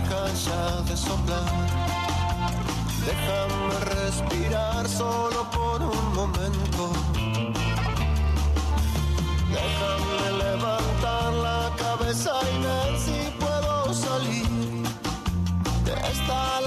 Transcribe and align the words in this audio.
deja 0.00 0.32
ya 0.46 0.82
de 0.82 0.96
soplar. 0.96 1.44
Déjame 3.06 3.74
respirar 3.94 4.88
solo 4.88 5.50
por 5.50 5.82
un 5.82 6.14
momento. 6.14 6.92
Déjame 9.56 10.20
levantar 10.44 11.32
la 11.32 11.70
cabeza 11.76 12.32
y 12.52 12.62
ver 12.62 12.98
si 13.04 13.18
puedo 13.40 13.94
salir 13.94 14.48
de 15.84 15.92
esta 16.12 16.57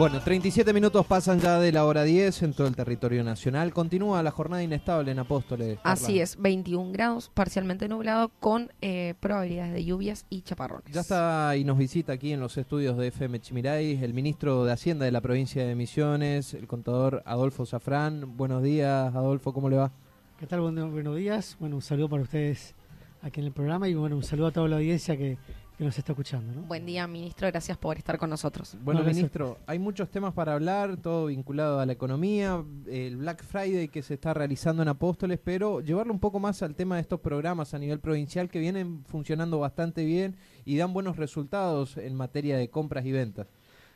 Bueno, 0.00 0.18
37 0.18 0.72
minutos 0.72 1.04
pasan 1.04 1.40
ya 1.40 1.60
de 1.60 1.72
la 1.72 1.84
hora 1.84 2.04
10 2.04 2.44
en 2.44 2.54
todo 2.54 2.66
el 2.66 2.74
territorio 2.74 3.22
nacional. 3.22 3.70
Continúa 3.74 4.22
la 4.22 4.30
jornada 4.30 4.62
inestable 4.62 5.12
en 5.12 5.18
Apóstoles. 5.18 5.76
Carla. 5.76 5.92
Así 5.92 6.20
es, 6.20 6.40
21 6.40 6.90
grados, 6.90 7.30
parcialmente 7.34 7.86
nublado, 7.86 8.30
con 8.40 8.72
eh, 8.80 9.12
probabilidades 9.20 9.74
de 9.74 9.84
lluvias 9.84 10.24
y 10.30 10.40
chaparrones. 10.40 10.90
Ya 10.94 11.02
está 11.02 11.54
y 11.54 11.64
nos 11.64 11.76
visita 11.76 12.14
aquí 12.14 12.32
en 12.32 12.40
los 12.40 12.56
estudios 12.56 12.96
de 12.96 13.08
FM 13.08 13.40
Chimiray 13.40 14.02
el 14.02 14.14
ministro 14.14 14.64
de 14.64 14.72
Hacienda 14.72 15.04
de 15.04 15.12
la 15.12 15.20
provincia 15.20 15.66
de 15.66 15.74
Misiones, 15.74 16.54
el 16.54 16.66
contador 16.66 17.22
Adolfo 17.26 17.66
Zafrán. 17.66 18.38
Buenos 18.38 18.62
días, 18.62 19.14
Adolfo, 19.14 19.52
¿cómo 19.52 19.68
le 19.68 19.76
va? 19.76 19.92
¿Qué 20.38 20.46
tal? 20.46 20.62
Buen- 20.62 20.92
buenos 20.92 21.14
días. 21.14 21.58
Bueno, 21.60 21.76
un 21.76 21.82
saludo 21.82 22.08
para 22.08 22.22
ustedes 22.22 22.74
aquí 23.20 23.40
en 23.40 23.46
el 23.48 23.52
programa 23.52 23.86
y 23.86 23.92
bueno, 23.92 24.16
un 24.16 24.22
saludo 24.22 24.46
a 24.46 24.50
toda 24.50 24.66
la 24.66 24.76
audiencia 24.76 25.14
que, 25.18 25.36
que 25.80 25.86
nos 25.86 25.96
está 25.96 26.12
escuchando. 26.12 26.52
¿no? 26.52 26.60
Buen 26.66 26.84
día, 26.84 27.06
ministro, 27.06 27.48
gracias 27.48 27.78
por 27.78 27.96
estar 27.96 28.18
con 28.18 28.28
nosotros. 28.28 28.76
Bueno, 28.84 29.00
No, 29.00 29.06
ministro, 29.06 29.56
hay 29.66 29.78
muchos 29.78 30.10
temas 30.10 30.34
para 30.34 30.52
hablar, 30.52 30.98
todo 30.98 31.24
vinculado 31.24 31.80
a 31.80 31.86
la 31.86 31.92
economía, 31.94 32.62
el 32.86 33.16
Black 33.16 33.42
Friday 33.42 33.88
que 33.88 34.02
se 34.02 34.12
está 34.12 34.34
realizando 34.34 34.82
en 34.82 34.88
Apóstoles, 34.90 35.40
pero 35.42 35.80
llevarlo 35.80 36.12
un 36.12 36.20
poco 36.20 36.38
más 36.38 36.62
al 36.62 36.74
tema 36.74 36.96
de 36.96 37.00
estos 37.00 37.20
programas 37.20 37.72
a 37.72 37.78
nivel 37.78 37.98
provincial 37.98 38.50
que 38.50 38.58
vienen 38.58 39.06
funcionando 39.06 39.58
bastante 39.58 40.04
bien 40.04 40.36
y 40.66 40.76
dan 40.76 40.92
buenos 40.92 41.16
resultados 41.16 41.96
en 41.96 42.14
materia 42.14 42.58
de 42.58 42.68
compras 42.68 43.06
y 43.06 43.12
ventas. 43.12 43.46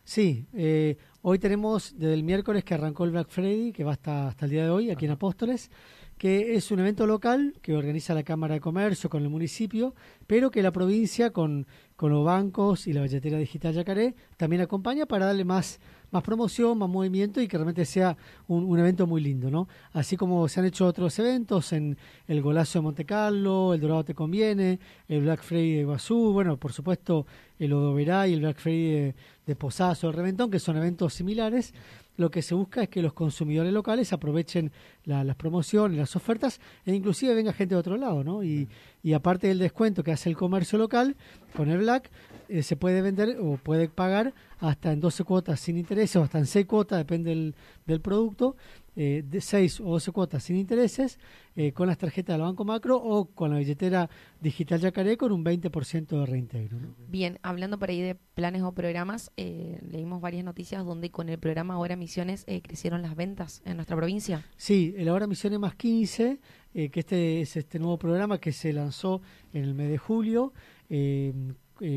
Sí, 0.05 0.47
eh, 0.55 0.97
hoy 1.21 1.39
tenemos 1.39 1.93
desde 1.99 2.15
el 2.15 2.23
miércoles 2.23 2.65
que 2.65 2.73
arrancó 2.73 3.05
el 3.05 3.11
Black 3.11 3.29
Friday, 3.29 3.73
que 3.73 3.85
va 3.85 3.93
hasta, 3.93 4.29
hasta 4.29 4.47
el 4.47 4.53
día 4.53 4.65
de 4.65 4.71
hoy 4.71 4.91
aquí 4.91 5.05
en 5.05 5.11
Apóstoles, 5.11 5.71
que 6.19 6.55
es 6.55 6.71
un 6.71 6.81
evento 6.81 7.07
local 7.07 7.55
que 7.61 7.75
organiza 7.75 8.15
la 8.15 8.23
Cámara 8.23 8.55
de 8.55 8.61
Comercio 8.61 9.11
con 9.11 9.23
el 9.23 9.29
municipio, 9.29 9.95
pero 10.27 10.51
que 10.51 10.63
la 10.63 10.73
provincia 10.73 11.31
con, 11.31 11.67
con 11.97 12.11
los 12.11 12.25
bancos 12.25 12.87
y 12.87 12.93
la 12.93 13.03
billetera 13.03 13.39
digital 13.39 13.75
Yacaré 13.75 14.15
también 14.37 14.63
acompaña 14.63 15.07
para 15.07 15.27
darle 15.27 15.45
más, 15.45 15.81
más 16.11 16.23
promoción, 16.23 16.79
más 16.79 16.89
movimiento 16.89 17.41
y 17.41 17.49
que 17.49 17.57
realmente 17.57 17.85
sea 17.85 18.17
un, 18.47 18.65
un 18.65 18.79
evento 18.79 19.07
muy 19.07 19.21
lindo, 19.21 19.51
¿no? 19.51 19.69
Así 19.93 20.17
como 20.17 20.47
se 20.49 20.61
han 20.61 20.67
hecho 20.67 20.87
otros 20.87 21.19
eventos 21.19 21.73
en 21.73 21.99
el 22.29 22.41
Golazo 22.41 22.79
de 22.79 22.83
Monte 22.83 23.05
Carlo, 23.05 23.75
el 23.75 23.81
Dorado 23.81 24.05
Te 24.05 24.15
Conviene, 24.15 24.79
el 25.09 25.23
Black 25.23 25.43
Friday 25.43 25.73
de 25.73 25.81
Iguazú, 25.81 26.33
bueno, 26.33 26.57
por 26.57 26.73
supuesto 26.73 27.27
el 27.59 27.73
Odoverá 27.73 28.27
y 28.29 28.35
el 28.35 28.41
Black 28.41 28.59
Friday 28.59 28.91
de, 28.91 29.15
de 29.47 29.57
Posadas 29.57 30.03
o 30.05 30.09
el 30.09 30.15
Reventón, 30.15 30.51
que 30.51 30.59
son 30.59 30.77
eventos 30.77 31.15
similares, 31.15 31.75
lo 32.17 32.31
que 32.31 32.43
se 32.43 32.55
busca 32.55 32.83
es 32.83 32.89
que 32.89 33.03
los 33.03 33.13
consumidores 33.13 33.73
locales 33.73 34.13
aprovechen 34.13 34.71
la- 35.05 35.25
las 35.25 35.37
promociones, 35.37 35.99
las 35.99 36.15
ofertas 36.17 36.61
e 36.87 36.95
inclusive 36.95 37.35
venga 37.35 37.53
gente 37.53 37.75
de 37.75 37.81
otro 37.81 37.97
lado, 37.97 38.23
¿no? 38.23 38.45
Y, 38.45 38.69
y 39.03 39.13
aparte 39.15 39.49
del 39.49 39.59
descuento 39.59 40.03
que 40.05 40.13
hace 40.13 40.29
el 40.29 40.37
comercio 40.37 40.79
local 40.79 41.17
con 41.57 41.71
el 41.71 41.79
Black, 41.79 42.11
eh, 42.49 42.63
se 42.63 42.77
puede 42.77 43.03
vender 43.03 43.39
o 43.41 43.57
puede 43.57 43.89
pagar 43.89 44.33
hasta 44.61 44.93
en 44.93 45.01
12 45.01 45.25
cuotas 45.25 45.61
sin 45.61 45.77
intereses 45.77 46.17
o 46.17 46.23
hasta 46.23 46.39
en 46.39 46.47
6 46.47 46.67
cuotas, 46.67 46.99
depende 46.99 47.31
del, 47.31 47.55
del 47.87 48.01
producto, 48.01 48.57
eh, 48.97 49.25
de 49.27 49.41
6 49.41 49.81
o 49.81 49.85
12 49.85 50.13
cuotas 50.13 50.43
sin 50.45 50.57
intereses, 50.57 51.19
eh, 51.57 51.73
con 51.73 51.87
las 51.87 51.99
tarjetas 51.99 52.35
del 52.35 52.43
Banco 52.43 52.65
Macro 52.65 52.97
o 52.97 53.27
con 53.27 53.51
la 53.51 53.59
billetera 53.59 54.09
digital 54.41 54.81
Yacaré 54.81 55.17
con 55.17 55.33
un 55.33 55.45
20% 55.45 56.21
de 56.21 56.27
reintegro. 56.27 56.79
¿no? 56.81 56.95
Bien, 57.09 57.39
hablando 57.43 57.79
por 57.79 57.91
ahí 57.91 58.01
de 58.01 58.17
planes 58.35 58.63
o 58.63 58.73
programas, 58.73 59.31
eh, 59.37 59.81
leímos 59.89 60.21
varias 60.21 60.45
noticias 60.45 60.85
donde 60.85 61.11
con 61.11 61.29
el 61.29 61.39
programa 61.39 61.75
Ahora 61.75 61.97
Misiones 61.97 62.45
eh, 62.47 62.61
crecieron 62.63 63.03
las 63.03 63.17
ventas 63.17 63.63
en 63.65 63.77
nuestra 63.77 63.97
provincia. 63.97 64.45
Sí, 64.57 64.95
el 64.97 65.09
Ahora 65.09 65.27
Misiones 65.27 65.59
más 65.59 65.75
15, 65.75 66.41
eh, 66.75 66.91
que 66.91 67.01
este 67.01 67.41
es 67.41 67.57
este 67.57 67.79
nuevo 67.79 67.99
programa 67.99 68.39
que 68.39 68.53
se 68.53 68.73
lanzó 68.73 69.23
en 69.53 69.65
el 69.65 69.75
mes 69.75 69.91
de 69.91 69.99
julio 69.99 70.53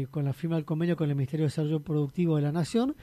con 0.09 0.25
la 0.25 0.33
firma 0.33 0.55
del 0.55 0.65
convenio 0.65 0.95
con 0.95 1.09
el 1.09 1.15
Ministerio 1.15 1.43
de 1.43 1.49
Desarrollo 1.49 1.81
Productivo 1.81 2.35
de 2.37 2.41
la 2.41 2.51
Nación, 2.51 2.95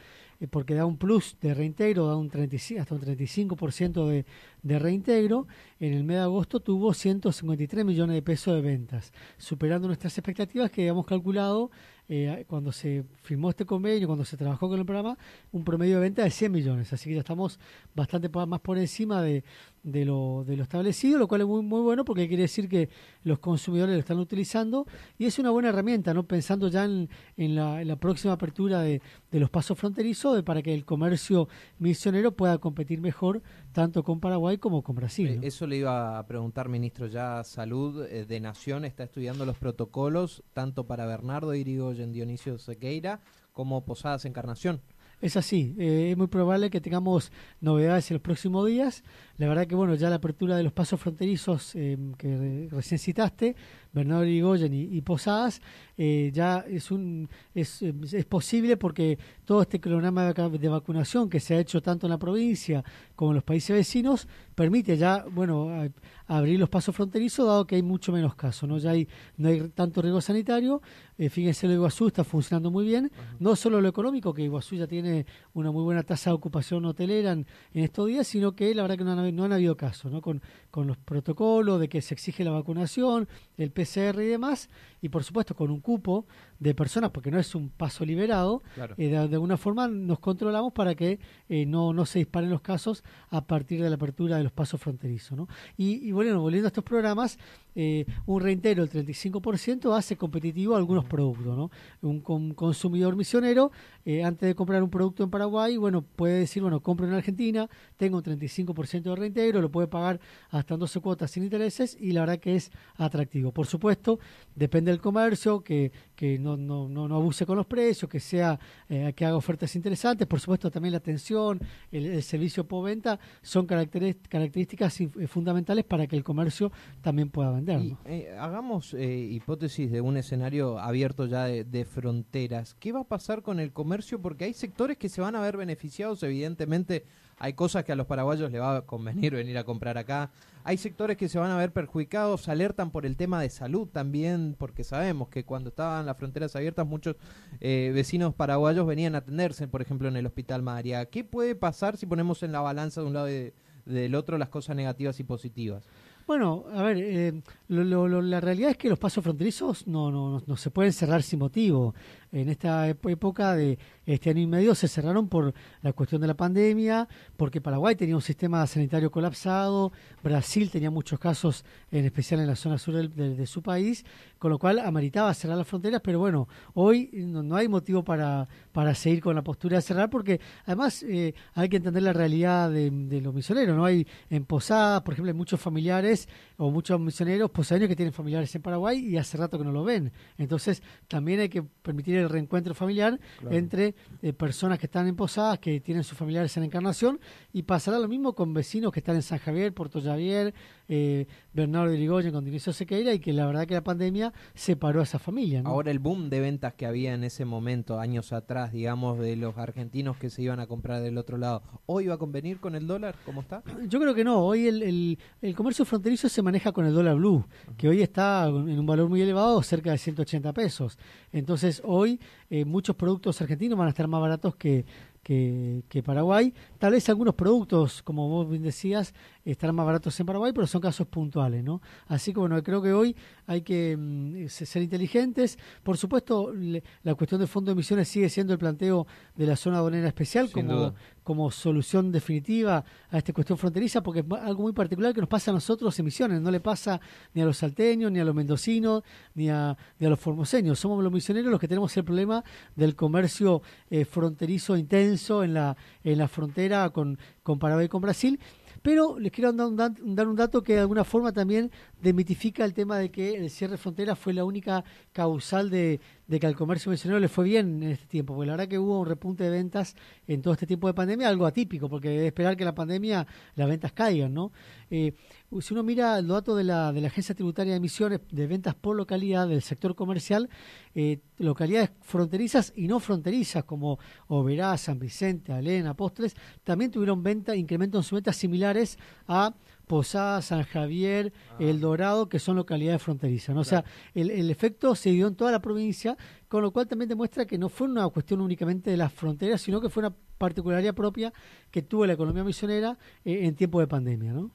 porque 0.48 0.74
da 0.74 0.86
un 0.86 0.96
plus 0.96 1.36
de 1.40 1.54
reintegro, 1.54 2.06
da 2.06 2.16
un 2.16 2.28
35, 2.28 2.80
hasta 2.80 2.94
un 2.94 3.00
35% 3.00 4.06
de, 4.08 4.26
de 4.62 4.78
reintegro. 4.78 5.46
En 5.80 5.92
el 5.92 6.04
mes 6.04 6.16
de 6.16 6.22
agosto 6.22 6.60
tuvo 6.60 6.94
153 6.94 7.84
millones 7.84 8.14
de 8.14 8.22
pesos 8.22 8.54
de 8.54 8.60
ventas, 8.60 9.12
superando 9.38 9.88
nuestras 9.88 10.16
expectativas 10.16 10.70
que 10.70 10.82
habíamos 10.82 11.06
calculado 11.06 11.70
eh, 12.08 12.44
cuando 12.46 12.70
se 12.72 13.04
firmó 13.22 13.50
este 13.50 13.64
convenio, 13.64 14.06
cuando 14.06 14.24
se 14.24 14.36
trabajó 14.36 14.68
con 14.68 14.78
el 14.78 14.84
programa, 14.84 15.16
un 15.52 15.64
promedio 15.64 15.96
de 15.96 16.00
venta 16.02 16.22
de 16.22 16.30
100 16.30 16.52
millones. 16.52 16.92
Así 16.92 17.08
que 17.08 17.14
ya 17.14 17.20
estamos 17.20 17.58
bastante 17.94 18.28
más 18.28 18.60
por 18.60 18.76
encima 18.78 19.22
de, 19.22 19.42
de, 19.82 20.04
lo, 20.04 20.44
de 20.46 20.56
lo 20.56 20.62
establecido, 20.64 21.18
lo 21.18 21.28
cual 21.28 21.40
es 21.42 21.46
muy, 21.46 21.62
muy 21.62 21.80
bueno 21.80 22.04
porque 22.04 22.28
quiere 22.28 22.42
decir 22.42 22.68
que 22.68 22.88
los 23.22 23.38
consumidores 23.38 23.94
lo 23.94 24.00
están 24.00 24.18
utilizando 24.18 24.86
y 25.18 25.24
es 25.26 25.38
una 25.38 25.50
buena 25.50 25.70
herramienta, 25.70 26.12
¿no? 26.12 26.24
pensando 26.24 26.68
ya 26.68 26.84
en, 26.84 27.08
en 27.36 27.54
la, 27.54 27.80
en 27.80 27.88
la 27.88 27.96
próxima 27.96 28.34
apertura 28.34 28.80
de, 28.82 29.00
de 29.30 29.40
los 29.40 29.48
pasos 29.50 29.78
fronterizos 29.78 30.36
de- 30.36 30.42
para 30.42 30.62
que 30.62 30.74
el 30.74 30.84
comercio 30.84 31.48
misionero 31.78 32.32
pueda 32.32 32.58
competir 32.58 33.00
mejor 33.00 33.42
tanto 33.74 34.02
con 34.02 34.20
Paraguay 34.20 34.56
como 34.56 34.82
con 34.82 34.94
Brasil. 34.96 35.28
Eh, 35.28 35.36
¿no? 35.36 35.42
Eso 35.42 35.66
le 35.66 35.76
iba 35.76 36.18
a 36.18 36.26
preguntar, 36.26 36.70
ministro, 36.70 37.06
ya 37.08 37.44
Salud 37.44 38.06
eh, 38.06 38.24
de 38.24 38.40
Nación 38.40 38.86
está 38.86 39.04
estudiando 39.04 39.44
los 39.44 39.58
protocolos 39.58 40.42
tanto 40.54 40.86
para 40.86 41.04
Bernardo 41.04 41.54
Irigoyen 41.54 42.12
Dionisio 42.12 42.56
Sequeira 42.56 43.20
como 43.52 43.84
Posadas 43.84 44.24
Encarnación. 44.24 44.80
Es 45.20 45.36
así, 45.36 45.74
eh, 45.78 46.10
es 46.10 46.16
muy 46.16 46.26
probable 46.26 46.68
que 46.70 46.80
tengamos 46.80 47.32
novedades 47.60 48.10
en 48.10 48.16
los 48.16 48.22
próximos 48.22 48.66
días. 48.66 49.02
La 49.38 49.48
verdad 49.48 49.66
que 49.66 49.74
bueno, 49.74 49.94
ya 49.94 50.10
la 50.10 50.16
apertura 50.16 50.56
de 50.56 50.62
los 50.64 50.72
pasos 50.72 51.00
fronterizos 51.00 51.74
eh, 51.76 51.96
que 52.18 52.36
re- 52.36 52.68
recién 52.70 52.98
citaste, 52.98 53.56
Bernardo 53.94 54.24
Irigoyen 54.24 54.74
y, 54.74 54.82
y 54.82 55.00
Posadas, 55.02 55.62
eh, 55.96 56.30
ya 56.34 56.58
es 56.68 56.90
un 56.90 57.28
es, 57.54 57.80
eh, 57.82 57.94
es 58.12 58.24
posible 58.24 58.76
porque 58.76 59.16
todo 59.44 59.62
este 59.62 59.80
cronograma 59.80 60.32
de, 60.32 60.68
vacunación 60.68 61.30
que 61.30 61.38
se 61.40 61.54
ha 61.54 61.60
hecho 61.60 61.80
tanto 61.80 62.06
en 62.06 62.10
la 62.10 62.18
provincia 62.18 62.82
como 63.14 63.30
en 63.30 63.36
los 63.36 63.44
países 63.44 63.76
vecinos 63.76 64.26
permite 64.56 64.96
ya 64.96 65.24
bueno 65.30 65.68
a- 65.70 65.88
abrir 66.26 66.58
los 66.58 66.68
pasos 66.68 66.94
fronterizos 66.96 67.46
dado 67.46 67.66
que 67.66 67.76
hay 67.76 67.82
mucho 67.82 68.10
menos 68.12 68.34
casos, 68.34 68.68
no 68.68 68.78
ya 68.78 68.90
hay 68.90 69.06
no 69.36 69.48
hay 69.48 69.68
tanto 69.70 70.02
riesgo 70.02 70.20
sanitario. 70.20 70.82
Eh, 71.16 71.28
fíjense 71.28 71.66
lo 71.66 71.70
de 71.70 71.76
Iguazú 71.76 72.08
está 72.08 72.24
funcionando 72.24 72.72
muy 72.72 72.84
bien, 72.84 73.12
no 73.38 73.54
solo 73.54 73.80
lo 73.80 73.88
económico 73.88 74.34
que 74.34 74.42
Iguazú 74.42 74.74
ya 74.74 74.88
tiene 74.88 75.26
una 75.52 75.70
muy 75.70 75.84
buena 75.84 76.02
tasa 76.02 76.30
de 76.30 76.34
ocupación 76.34 76.84
hotelera 76.86 77.30
en, 77.30 77.46
en 77.72 77.84
estos 77.84 78.08
días, 78.08 78.26
sino 78.26 78.56
que 78.56 78.74
la 78.74 78.82
verdad 78.82 78.98
que 78.98 79.04
no 79.04 79.12
han, 79.12 79.18
habi- 79.20 79.32
no 79.32 79.44
han 79.44 79.52
habido 79.52 79.76
casos, 79.76 80.10
¿no? 80.10 80.20
Con, 80.20 80.42
con 80.72 80.88
los 80.88 80.96
protocolos 80.96 81.78
de 81.78 81.88
que 81.88 82.02
se 82.02 82.14
exige 82.14 82.42
la 82.42 82.50
vacunación, 82.50 83.28
el 83.58 83.70
PCR 83.70 83.83
y 84.22 84.26
demás, 84.28 84.68
y 85.02 85.08
por 85.08 85.22
supuesto 85.24 85.54
con 85.54 85.70
un 85.70 85.80
cupo 85.80 86.26
de 86.58 86.74
personas, 86.74 87.10
porque 87.10 87.30
no 87.30 87.38
es 87.38 87.54
un 87.54 87.68
paso 87.70 88.04
liberado, 88.04 88.62
Claro. 88.74 88.94
eh, 88.98 89.08
de, 89.08 89.28
de 89.28 89.34
alguna 89.34 89.56
forma 89.56 89.86
nos 89.88 90.18
controlamos 90.18 90.72
para 90.72 90.94
que 90.94 91.18
eh, 91.48 91.66
no, 91.66 91.92
no 91.92 92.06
se 92.06 92.20
disparen 92.20 92.50
los 92.50 92.60
casos 92.62 93.04
a 93.30 93.46
partir 93.46 93.82
de 93.82 93.88
la 93.90 93.96
apertura 93.96 94.36
de 94.38 94.44
los 94.44 94.52
pasos 94.52 94.80
fronterizos. 94.80 95.36
¿no? 95.36 95.48
Y, 95.76 96.06
y 96.08 96.12
bueno, 96.12 96.40
volviendo 96.40 96.66
a 96.66 96.70
estos 96.70 96.84
programas, 96.84 97.38
eh, 97.74 98.06
un 98.26 98.40
reintegro 98.40 98.86
del 98.86 99.06
35% 99.06 99.96
hace 99.96 100.16
competitivo 100.16 100.76
algunos 100.76 101.04
productos. 101.04 101.56
¿no? 101.56 101.70
Un, 102.02 102.20
con- 102.20 102.54
consumidor 102.54 103.16
misionero, 103.16 103.72
eh, 104.04 104.22
antes 104.24 104.46
de 104.46 104.54
comprar 104.54 104.82
un 104.82 104.90
producto 104.90 105.22
en 105.24 105.30
Paraguay, 105.30 105.76
bueno, 105.76 106.02
puede 106.02 106.38
decir, 106.40 106.62
bueno, 106.62 106.80
compro 106.80 107.06
en 107.06 107.14
Argentina, 107.14 107.68
tengo 107.96 108.18
un 108.18 108.22
35% 108.24 109.02
de 109.02 109.16
reintegro, 109.16 109.60
lo 109.60 109.70
puede 109.70 109.88
pagar 109.88 110.20
hasta 110.50 110.74
en 110.74 110.80
12 110.80 111.00
cuotas 111.00 111.30
sin 111.30 111.42
intereses 111.44 111.96
y 112.00 112.12
la 112.12 112.20
verdad 112.20 112.38
que 112.38 112.56
es 112.56 112.70
atractivo. 112.96 113.52
Por 113.52 113.66
supuesto, 113.66 114.18
depende 114.54 114.90
del 114.90 115.00
comercio, 115.00 115.62
que, 115.62 115.90
que 116.14 116.38
no, 116.38 116.56
no, 116.56 116.88
no, 116.88 117.08
no 117.08 117.16
abuse 117.16 117.46
con 117.46 117.56
los 117.56 117.66
precios, 117.66 118.08
que 118.10 118.20
sea 118.20 118.58
eh, 118.88 119.12
que 119.16 119.24
haga 119.24 119.36
ofertas 119.36 119.74
interesantes. 119.76 120.26
Por 120.26 120.40
supuesto, 120.40 120.70
también 120.70 120.92
la 120.92 120.98
atención, 120.98 121.58
el, 121.90 122.06
el 122.06 122.22
servicio 122.22 122.64
postventa 122.66 123.18
son 123.42 123.66
caracteres- 123.66 124.16
características 124.28 125.00
eh, 125.00 125.08
fundamentales 125.26 125.84
para 125.84 126.06
que 126.06 126.16
el 126.16 126.22
comercio 126.24 126.70
también 127.00 127.30
pueda 127.30 127.50
vender. 127.50 127.63
Eh, 128.04 128.34
hagamos 128.38 128.94
eh, 128.94 129.16
hipótesis 129.30 129.90
de 129.90 130.00
un 130.00 130.16
escenario 130.16 130.78
abierto 130.78 131.26
ya 131.26 131.44
de, 131.44 131.64
de 131.64 131.84
fronteras. 131.84 132.74
¿Qué 132.74 132.92
va 132.92 133.00
a 133.00 133.04
pasar 133.04 133.42
con 133.42 133.60
el 133.60 133.72
comercio? 133.72 134.20
Porque 134.20 134.44
hay 134.44 134.54
sectores 134.54 134.96
que 134.98 135.08
se 135.08 135.20
van 135.20 135.36
a 135.36 135.40
ver 135.40 135.56
beneficiados, 135.56 136.22
evidentemente. 136.22 137.04
Hay 137.38 137.54
cosas 137.54 137.82
que 137.84 137.90
a 137.90 137.96
los 137.96 138.06
paraguayos 138.06 138.52
les 138.52 138.60
va 138.60 138.76
a 138.76 138.82
convenir 138.82 139.34
venir 139.34 139.58
a 139.58 139.64
comprar 139.64 139.98
acá. 139.98 140.30
Hay 140.62 140.76
sectores 140.76 141.16
que 141.16 141.28
se 141.28 141.38
van 141.38 141.50
a 141.50 141.56
ver 141.58 141.72
perjudicados, 141.72 142.48
alertan 142.48 142.90
por 142.90 143.04
el 143.06 143.16
tema 143.16 143.40
de 143.42 143.50
salud 143.50 143.88
también, 143.88 144.54
porque 144.56 144.84
sabemos 144.84 145.28
que 145.28 145.44
cuando 145.44 145.70
estaban 145.70 146.06
las 146.06 146.16
fronteras 146.16 146.54
abiertas 146.56 146.86
muchos 146.86 147.16
eh, 147.60 147.90
vecinos 147.92 148.34
paraguayos 148.34 148.86
venían 148.86 149.14
a 149.14 149.18
atenderse, 149.18 149.66
por 149.66 149.82
ejemplo, 149.82 150.08
en 150.08 150.16
el 150.16 150.26
Hospital 150.26 150.62
María. 150.62 151.06
¿Qué 151.06 151.24
puede 151.24 151.54
pasar 151.56 151.96
si 151.96 152.06
ponemos 152.06 152.42
en 152.44 152.52
la 152.52 152.60
balanza 152.60 153.00
de 153.00 153.06
un 153.08 153.14
lado 153.14 153.28
y 153.28 153.32
de- 153.32 153.54
del 153.84 154.14
otro 154.14 154.38
las 154.38 154.48
cosas 154.48 154.76
negativas 154.76 155.18
y 155.20 155.24
positivas? 155.24 155.84
Bueno, 156.26 156.64
a 156.72 156.82
ver, 156.82 156.96
eh, 156.98 157.42
lo- 157.68 157.84
lo- 158.08 158.22
la 158.22 158.40
realidad 158.40 158.70
es 158.70 158.76
que 158.78 158.88
los 158.88 158.98
pasos 158.98 159.22
fronterizos 159.22 159.86
no, 159.86 160.10
no, 160.10 160.30
no- 160.30 160.42
no 160.46 160.56
se 160.56 160.70
pueden 160.70 160.92
cerrar 160.92 161.22
sin 161.22 161.38
motivo. 161.38 161.94
En 162.34 162.48
esta 162.48 162.88
época 162.88 163.54
de 163.54 163.78
este 164.06 164.30
año 164.30 164.40
y 164.40 164.48
medio 164.48 164.74
se 164.74 164.88
cerraron 164.88 165.28
por 165.28 165.54
la 165.82 165.92
cuestión 165.92 166.20
de 166.20 166.26
la 166.26 166.34
pandemia, 166.34 167.08
porque 167.36 167.60
Paraguay 167.60 167.94
tenía 167.94 168.16
un 168.16 168.22
sistema 168.22 168.66
sanitario 168.66 169.08
colapsado, 169.12 169.92
Brasil 170.20 170.68
tenía 170.68 170.90
muchos 170.90 171.20
casos, 171.20 171.64
en 171.92 172.04
especial 172.04 172.40
en 172.40 172.48
la 172.48 172.56
zona 172.56 172.76
sur 172.76 173.08
de, 173.08 173.46
su 173.46 173.62
país, 173.62 174.04
con 174.36 174.50
lo 174.50 174.58
cual 174.58 174.80
ameritaba 174.80 175.32
cerrar 175.32 175.56
las 175.56 175.68
fronteras, 175.68 176.00
pero 176.02 176.18
bueno, 176.18 176.48
hoy 176.74 177.08
no, 177.12 177.54
hay 177.54 177.68
motivo 177.68 178.02
para, 178.02 178.48
para 178.72 178.96
seguir 178.96 179.22
con 179.22 179.36
la 179.36 179.42
postura 179.42 179.76
de 179.76 179.82
cerrar, 179.82 180.10
porque 180.10 180.40
además 180.66 181.04
eh, 181.04 181.34
hay 181.54 181.68
que 181.68 181.76
entender 181.76 182.02
la 182.02 182.12
realidad 182.12 182.68
de, 182.68 182.90
de 182.90 183.20
los 183.20 183.32
misioneros, 183.32 183.76
¿no? 183.76 183.84
Hay 183.84 184.08
en 184.28 184.44
Posadas, 184.44 185.02
por 185.02 185.14
ejemplo, 185.14 185.30
hay 185.30 185.38
muchos 185.38 185.60
familiares 185.60 186.28
o 186.56 186.72
muchos 186.72 186.98
misioneros 186.98 187.52
posadeños 187.52 187.88
que 187.88 187.94
tienen 187.94 188.12
familiares 188.12 188.52
en 188.56 188.62
Paraguay 188.62 188.98
y 188.98 189.18
hace 189.18 189.36
rato 189.36 189.56
que 189.56 189.64
no 189.64 189.70
lo 189.70 189.84
ven. 189.84 190.10
Entonces, 190.36 190.82
también 191.06 191.38
hay 191.38 191.48
que 191.48 191.62
permitir 191.62 192.23
el 192.24 192.30
reencuentro 192.30 192.74
familiar 192.74 193.18
Claro. 193.38 193.56
entre 193.56 193.94
eh, 194.22 194.32
personas 194.32 194.78
que 194.78 194.86
están 194.86 195.06
en 195.06 195.16
Posadas, 195.16 195.58
que 195.58 195.80
tienen 195.80 196.02
sus 196.04 196.16
familiares 196.18 196.56
en 196.56 196.64
Encarnación, 196.64 197.20
y 197.52 197.62
pasará 197.62 197.98
lo 197.98 198.08
mismo 198.08 198.34
con 198.34 198.52
vecinos 198.54 198.92
que 198.92 199.00
están 199.00 199.16
en 199.16 199.22
San 199.22 199.38
Javier, 199.38 199.72
Puerto 199.72 200.00
Javier, 200.00 200.54
eh, 200.88 201.26
Bernardo 201.52 201.90
de 201.90 201.96
Irigoyen, 201.96 202.32
con 202.32 202.44
Dionisio 202.44 202.72
Sequeira, 202.72 203.12
y 203.14 203.18
que 203.18 203.32
la 203.32 203.46
verdad 203.46 203.66
que 203.66 203.74
la 203.74 203.84
pandemia 203.84 204.32
separó 204.54 205.00
a 205.00 205.04
esa 205.04 205.18
familia. 205.18 205.62
¿no? 205.62 205.70
Ahora 205.70 205.90
el 205.90 205.98
boom 205.98 206.28
de 206.28 206.40
ventas 206.40 206.74
que 206.74 206.86
había 206.86 207.14
en 207.14 207.24
ese 207.24 207.44
momento, 207.44 207.98
años 207.98 208.32
atrás, 208.32 208.72
digamos, 208.72 209.18
de 209.18 209.36
los 209.36 209.56
argentinos 209.58 210.16
que 210.16 210.30
se 210.30 210.42
iban 210.42 210.60
a 210.60 210.66
comprar 210.66 211.02
del 211.02 211.18
otro 211.18 211.38
lado, 211.38 211.62
¿hoy 211.86 212.06
va 212.06 212.14
a 212.14 212.18
convenir 212.18 212.60
con 212.60 212.74
el 212.74 212.86
dólar? 212.86 213.16
¿Cómo 213.24 213.40
está? 213.40 213.62
Yo 213.88 214.00
creo 214.00 214.14
que 214.14 214.24
no. 214.24 214.44
Hoy 214.44 214.66
el, 214.66 214.82
el, 214.82 215.18
el 215.42 215.54
comercio 215.54 215.84
fronterizo 215.84 216.28
se 216.28 216.42
maneja 216.42 216.72
con 216.72 216.86
el 216.86 216.94
dólar 216.94 217.16
blue, 217.16 217.44
que 217.76 217.88
hoy 217.88 218.02
está 218.02 218.46
en 218.46 218.78
un 218.78 218.86
valor 218.86 219.08
muy 219.08 219.22
elevado, 219.22 219.62
cerca 219.62 219.90
de 219.90 219.98
180 219.98 220.52
pesos. 220.52 220.98
Entonces, 221.32 221.80
hoy 221.84 222.20
eh, 222.50 222.64
muchos 222.64 222.96
productos 222.96 223.40
argentinos 223.40 223.78
van 223.78 223.86
a 223.86 223.90
estar 223.90 224.06
más 224.06 224.20
baratos 224.20 224.56
que, 224.56 224.84
que, 225.22 225.82
que 225.88 226.02
Paraguay. 226.02 226.54
Tal 226.78 226.92
vez 226.92 227.08
algunos 227.08 227.34
productos, 227.34 228.02
como 228.02 228.28
vos 228.28 228.48
bien 228.48 228.62
decías, 228.62 229.14
estarán 229.52 229.76
más 229.76 229.84
baratos 229.86 230.18
en 230.20 230.26
Paraguay, 230.26 230.52
pero 230.54 230.66
son 230.66 230.80
casos 230.80 231.06
puntuales, 231.06 231.62
¿no? 231.62 231.80
Así 232.06 232.32
que, 232.32 232.40
bueno, 232.40 232.62
creo 232.62 232.80
que 232.80 232.92
hoy 232.92 233.14
hay 233.46 233.62
que 233.62 233.96
mm, 233.98 234.48
se- 234.48 234.66
ser 234.66 234.82
inteligentes. 234.82 235.58
Por 235.82 235.96
supuesto, 235.98 236.52
le- 236.52 236.82
la 237.02 237.14
cuestión 237.14 237.38
del 237.40 237.48
fondo 237.48 237.68
de 237.70 237.72
emisiones 237.74 238.08
sigue 238.08 238.28
siendo 238.28 238.52
el 238.52 238.58
planteo 238.58 239.06
de 239.36 239.46
la 239.46 239.56
zona 239.56 239.78
aduanera 239.78 240.08
especial 240.08 240.48
Sin 240.48 240.66
como, 240.66 240.78
duda. 240.78 240.94
como 241.22 241.50
solución 241.50 242.10
definitiva 242.10 242.84
a 243.10 243.18
esta 243.18 243.32
cuestión 243.32 243.58
fronteriza, 243.58 244.02
porque 244.02 244.20
es 244.20 244.26
algo 244.42 244.62
muy 244.62 244.72
particular 244.72 245.12
que 245.14 245.20
nos 245.20 245.28
pasa 245.28 245.50
a 245.50 245.54
nosotros 245.54 245.98
en 245.98 246.04
Misiones, 246.06 246.40
no 246.40 246.50
le 246.50 246.60
pasa 246.60 247.00
ni 247.34 247.42
a 247.42 247.44
los 247.44 247.58
salteños, 247.58 248.10
ni 248.10 248.20
a 248.20 248.24
los 248.24 248.34
mendocinos, 248.34 249.02
ni 249.34 249.50
a, 249.50 249.76
ni 249.98 250.06
a 250.06 250.10
los 250.10 250.20
formoseños. 250.20 250.78
Somos 250.78 251.02
los 251.02 251.12
misioneros 251.12 251.50
los 251.50 251.60
que 251.60 251.68
tenemos 251.68 251.94
el 251.96 252.04
problema 252.04 252.42
del 252.76 252.94
comercio 252.96 253.62
eh, 253.90 254.04
fronterizo 254.04 254.76
intenso 254.76 255.44
en 255.44 255.54
la, 255.54 255.76
en 256.02 256.18
la 256.18 256.28
frontera 256.28 256.88
con, 256.90 257.18
con 257.42 257.58
Paraguay 257.58 257.86
y 257.86 257.88
con 257.88 258.00
Brasil. 258.00 258.38
Pero 258.84 259.18
les 259.18 259.32
quiero 259.32 259.50
dar 259.50 259.66
un, 259.66 259.80
un 260.28 260.36
dato 260.36 260.62
que 260.62 260.74
de 260.74 260.80
alguna 260.80 261.04
forma 261.04 261.32
también 261.32 261.70
demitifica 262.02 262.66
el 262.66 262.74
tema 262.74 262.98
de 262.98 263.10
que 263.10 263.34
el 263.34 263.48
cierre 263.48 263.72
de 263.72 263.78
fronteras 263.78 264.18
fue 264.18 264.34
la 264.34 264.44
única 264.44 264.84
causal 265.10 265.70
de, 265.70 266.02
de 266.26 266.40
que 266.40 266.46
al 266.46 266.56
comercio 266.56 266.90
misionero 266.90 267.20
le 267.20 267.28
fue 267.28 267.44
bien 267.44 267.82
en 267.82 267.90
este 267.90 268.06
tiempo. 268.06 268.34
Porque 268.34 268.46
la 268.46 268.52
verdad 268.54 268.68
que 268.68 268.78
hubo 268.78 269.00
un 269.00 269.06
repunte 269.06 269.44
de 269.44 269.50
ventas 269.50 269.94
en 270.26 270.42
todo 270.42 270.54
este 270.54 270.66
tiempo 270.66 270.86
de 270.86 270.94
pandemia, 270.94 271.28
algo 271.28 271.46
atípico, 271.46 271.88
porque 271.88 272.08
de 272.08 272.26
esperar 272.26 272.56
que 272.56 272.64
la 272.64 272.74
pandemia 272.74 273.26
las 273.54 273.68
ventas 273.68 273.92
caigan, 273.92 274.32
¿no? 274.32 274.52
Eh, 274.90 275.12
si 275.60 275.72
uno 275.72 275.82
mira 275.82 276.20
los 276.20 276.36
datos 276.36 276.56
de 276.56 276.64
la, 276.64 276.92
de 276.92 277.00
la 277.00 277.08
Agencia 277.08 277.34
Tributaria 277.34 277.72
de 277.72 277.76
Emisiones 277.76 278.20
de 278.30 278.46
ventas 278.46 278.74
por 278.74 278.96
localidad 278.96 279.46
del 279.48 279.62
sector 279.62 279.94
comercial, 279.94 280.48
eh, 280.94 281.20
localidades 281.38 281.90
fronterizas 282.00 282.72
y 282.74 282.88
no 282.88 283.00
fronterizas 283.00 283.64
como 283.64 283.98
Oberá, 284.28 284.76
San 284.76 284.98
Vicente, 284.98 285.52
Alén, 285.52 285.86
Apóstoles, 285.86 286.34
también 286.64 286.90
tuvieron 286.90 287.22
venta, 287.22 287.54
incremento 287.54 287.98
en 287.98 288.04
sus 288.04 288.12
ventas 288.12 288.36
similares 288.36 288.98
a 289.28 289.54
Posada, 289.86 290.42
San 290.42 290.62
Javier, 290.62 291.32
El 291.58 291.80
Dorado, 291.80 292.28
que 292.28 292.38
son 292.38 292.56
localidades 292.56 293.02
fronterizas. 293.02 293.54
¿no? 293.54 293.60
O 293.60 293.64
sea, 293.64 293.84
el, 294.14 294.30
el 294.30 294.50
efecto 294.50 294.94
se 294.94 295.10
dio 295.10 295.26
en 295.26 295.34
toda 295.34 295.52
la 295.52 295.60
provincia, 295.60 296.16
con 296.48 296.62
lo 296.62 296.70
cual 296.70 296.86
también 296.86 297.08
demuestra 297.08 297.46
que 297.46 297.58
no 297.58 297.68
fue 297.68 297.88
una 297.88 298.08
cuestión 298.08 298.40
únicamente 298.40 298.90
de 298.90 298.96
las 298.96 299.12
fronteras, 299.12 299.60
sino 299.60 299.80
que 299.80 299.88
fue 299.88 300.02
una 300.02 300.14
particularidad 300.38 300.94
propia 300.94 301.32
que 301.70 301.82
tuvo 301.82 302.06
la 302.06 302.14
economía 302.14 302.44
misionera 302.44 302.98
eh, 303.24 303.46
en 303.46 303.54
tiempo 303.54 303.80
de 303.80 303.86
pandemia. 303.86 304.32
¿no? 304.32 304.50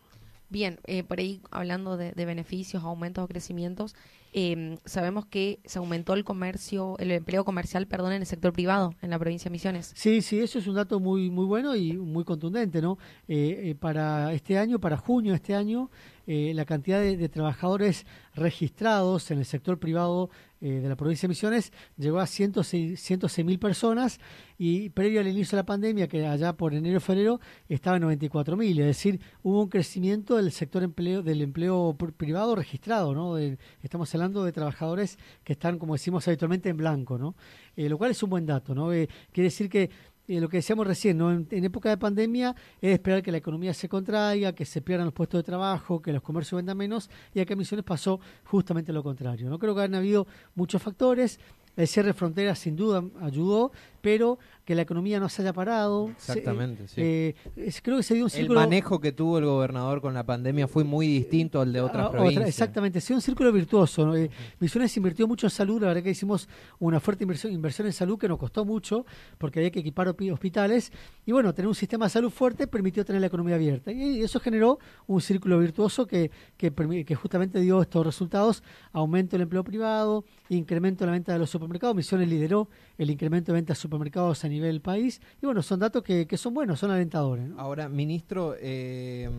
Bien, 0.49 0.79
eh, 0.85 1.03
por 1.03 1.19
ahí 1.19 1.41
hablando 1.51 1.95
de, 1.95 2.13
beneficios, 2.25 2.83
aumentos 2.83 3.23
o 3.23 3.27
crecimientos, 3.27 3.95
eh, 4.33 4.77
sabemos 4.85 5.25
que 5.25 5.59
se 5.65 5.79
aumentó 5.79 6.13
el 6.13 6.23
comercio, 6.23 6.95
el 6.99 7.11
empleo 7.11 7.45
comercial, 7.45 7.87
perdón, 7.87 8.13
en 8.13 8.21
el 8.21 8.27
sector 8.27 8.53
privado 8.53 8.93
en 9.01 9.09
la 9.09 9.19
provincia 9.19 9.49
de 9.49 9.51
Misiones. 9.51 9.91
Sí, 9.95 10.21
sí, 10.21 10.39
eso 10.39 10.59
es 10.59 10.67
un 10.67 10.75
dato 10.75 10.99
muy 10.99 11.29
muy 11.29 11.45
bueno 11.45 11.75
y 11.75 11.93
muy 11.93 12.23
contundente, 12.23 12.81
¿no? 12.81 12.97
Eh, 13.27 13.69
eh, 13.69 13.75
para 13.75 14.33
este 14.33 14.57
año, 14.57 14.79
para 14.79 14.97
junio 14.97 15.31
de 15.31 15.37
este 15.37 15.55
año, 15.55 15.89
eh, 16.27 16.51
la 16.53 16.65
cantidad 16.65 16.99
de 16.99 17.29
trabajadores 17.29 18.05
registrados 18.35 19.31
en 19.31 19.39
el 19.39 19.45
sector 19.45 19.79
privado 19.79 20.29
eh, 20.61 20.79
de 20.81 20.89
la 20.89 20.95
provincia 20.95 21.27
de 21.27 21.29
Misiones 21.29 21.71
llegó 21.97 22.19
a 22.19 22.27
106 22.27 23.45
mil 23.45 23.59
personas 23.59 24.19
y 24.57 24.89
previo 24.89 25.21
al 25.21 25.27
inicio 25.27 25.55
de 25.55 25.61
la 25.61 25.65
pandemia, 25.65 26.07
que 26.07 26.25
allá 26.27 26.53
por 26.53 26.73
enero 26.73 26.99
febrero 26.99 27.39
estaba 27.69 27.95
en 27.97 28.01
94 28.03 28.57
mil, 28.57 28.77
es 28.79 28.85
decir, 28.87 29.21
hubo 29.41 29.63
un 29.63 29.69
crecimiento 29.69 30.35
del 30.35 30.51
sector 30.51 30.83
empleo 30.83 31.23
del 31.23 31.41
empleo 31.41 31.95
pr- 31.97 32.11
privado 32.13 32.55
registrado, 32.55 33.13
¿no? 33.13 33.35
De- 33.35 33.57
estamos 33.81 34.13
hablando 34.13 34.43
de 34.43 34.51
trabajadores 34.51 35.17
que 35.43 35.53
están, 35.53 35.79
como 35.79 35.93
decimos 35.93 36.27
habitualmente, 36.27 36.69
en 36.69 36.77
blanco, 36.77 37.17
¿no? 37.17 37.35
Eh, 37.77 37.87
lo 37.87 37.97
cual 37.97 38.11
es 38.11 38.21
un 38.21 38.29
buen 38.29 38.45
dato, 38.45 38.75
¿no? 38.75 38.91
Eh, 38.91 39.07
quiere 39.31 39.45
decir 39.45 39.69
que 39.69 39.89
eh, 40.29 40.39
lo 40.39 40.47
que 40.47 40.57
decíamos 40.57 40.85
recién, 40.85 41.17
¿no? 41.17 41.31
En, 41.31 41.47
época 41.63 41.89
de 41.89 41.97
pandemia 41.97 42.55
es 42.79 42.93
esperar 42.93 43.23
que 43.23 43.31
la 43.31 43.39
economía 43.39 43.73
se 43.73 43.89
contraiga, 43.89 44.53
que 44.53 44.63
se 44.63 44.79
pierdan 44.79 45.05
los 45.05 45.13
puestos 45.15 45.39
de 45.39 45.43
trabajo, 45.43 46.03
que 46.03 46.13
los 46.13 46.21
comercios 46.21 46.59
vendan 46.59 46.77
menos, 46.77 47.09
y 47.33 47.39
acá 47.39 47.53
en 47.53 47.57
Misiones 47.57 47.83
pasó 47.83 48.19
justamente 48.45 48.93
lo 48.93 49.01
contrario. 49.01 49.49
No 49.49 49.57
creo 49.57 49.73
que 49.73 49.81
han 49.81 49.95
habido 49.95 50.27
muchos 50.53 50.83
factores. 50.83 51.39
El 51.75 51.87
cierre 51.87 52.09
de 52.09 52.13
fronteras 52.13 52.59
sin 52.59 52.75
duda 52.75 53.03
ayudó, 53.21 53.71
pero 54.01 54.39
que 54.65 54.75
la 54.75 54.83
economía 54.83 55.19
no 55.19 55.29
se 55.29 55.41
haya 55.41 55.53
parado. 55.53 56.07
se- 56.17 56.33
Exactamente, 56.33 56.87
sí. 56.87 57.01
eh, 57.01 57.35
es- 57.55 57.81
creo 57.81 57.97
que 57.97 58.03
se 58.03 58.13
dio 58.13 58.23
un 58.25 58.27
El 58.29 58.31
círculo. 58.37 58.59
manejo 58.59 58.99
que 58.99 59.11
tuvo 59.11 59.39
el 59.39 59.45
gobernador 59.45 59.99
con 60.01 60.13
la 60.13 60.25
pandemia 60.25 60.67
fue 60.67 60.83
muy 60.83 61.07
distinto 61.07 61.59
al 61.61 61.73
de 61.73 61.81
otras 61.81 62.03
Ah, 62.05 62.07
otra- 62.09 62.19
provincias. 62.19 62.47
exactamente, 62.49 63.01
sí, 63.01 63.13
un 63.13 63.21
círculo 63.21 63.51
virtuoso. 63.51 64.05
¿no? 64.05 64.15
Eh, 64.15 64.29
Misiones 64.59 64.95
invirtió 64.97 65.27
mucho 65.27 65.47
en 65.47 65.51
salud, 65.51 65.81
la 65.81 65.87
verdad 65.87 66.03
que 66.03 66.11
hicimos 66.11 66.47
una 66.79 66.99
fuerte 66.99 67.23
inversión, 67.23 67.51
inversión 67.53 67.87
en 67.87 67.93
salud 67.93 68.17
que 68.19 68.27
nos 68.27 68.37
costó 68.37 68.63
mucho 68.65 69.05
porque 69.37 69.59
había 69.59 69.71
que 69.71 69.79
equipar 69.79 70.07
hospitales 70.07 70.91
y 71.25 71.31
bueno, 71.31 71.53
tener 71.53 71.67
un 71.67 71.75
sistema 71.75 72.05
de 72.05 72.09
salud 72.11 72.29
fuerte 72.29 72.67
permitió 72.67 73.03
tener 73.05 73.21
la 73.21 73.27
economía 73.27 73.55
abierta 73.55 73.91
y 73.91 74.21
eso 74.21 74.39
generó 74.39 74.79
un 75.07 75.21
círculo 75.21 75.57
virtuoso 75.59 76.05
que, 76.05 76.29
que, 76.57 77.15
justamente 77.15 77.59
dio 77.59 77.81
estos 77.81 78.05
resultados, 78.05 78.63
aumento 78.91 79.31
del 79.35 79.41
empleo 79.43 79.63
privado, 79.63 80.23
incremento 80.49 81.03
de 81.03 81.07
la 81.07 81.11
venta 81.13 81.33
de 81.33 81.39
los 81.39 81.49
supermercados, 81.49 81.95
Misiones 81.95 82.27
lideró 82.27 82.69
el 82.97 83.09
incremento 83.09 83.51
de 83.51 83.57
ventas 83.57 83.77
supermercados 83.89 84.45
a 84.45 84.47
nivel 84.49 84.81
país 84.81 85.19
y 85.41 85.45
bueno, 85.47 85.63
son 85.63 85.79
datos 85.79 86.03
que, 86.03 86.27
son 86.37 86.53
buenos, 86.53 86.79
son 86.79 86.91
alentadores. 86.91 87.49
Ahora, 87.57 87.89
ministro, 87.89 88.55
eh, 88.59 89.29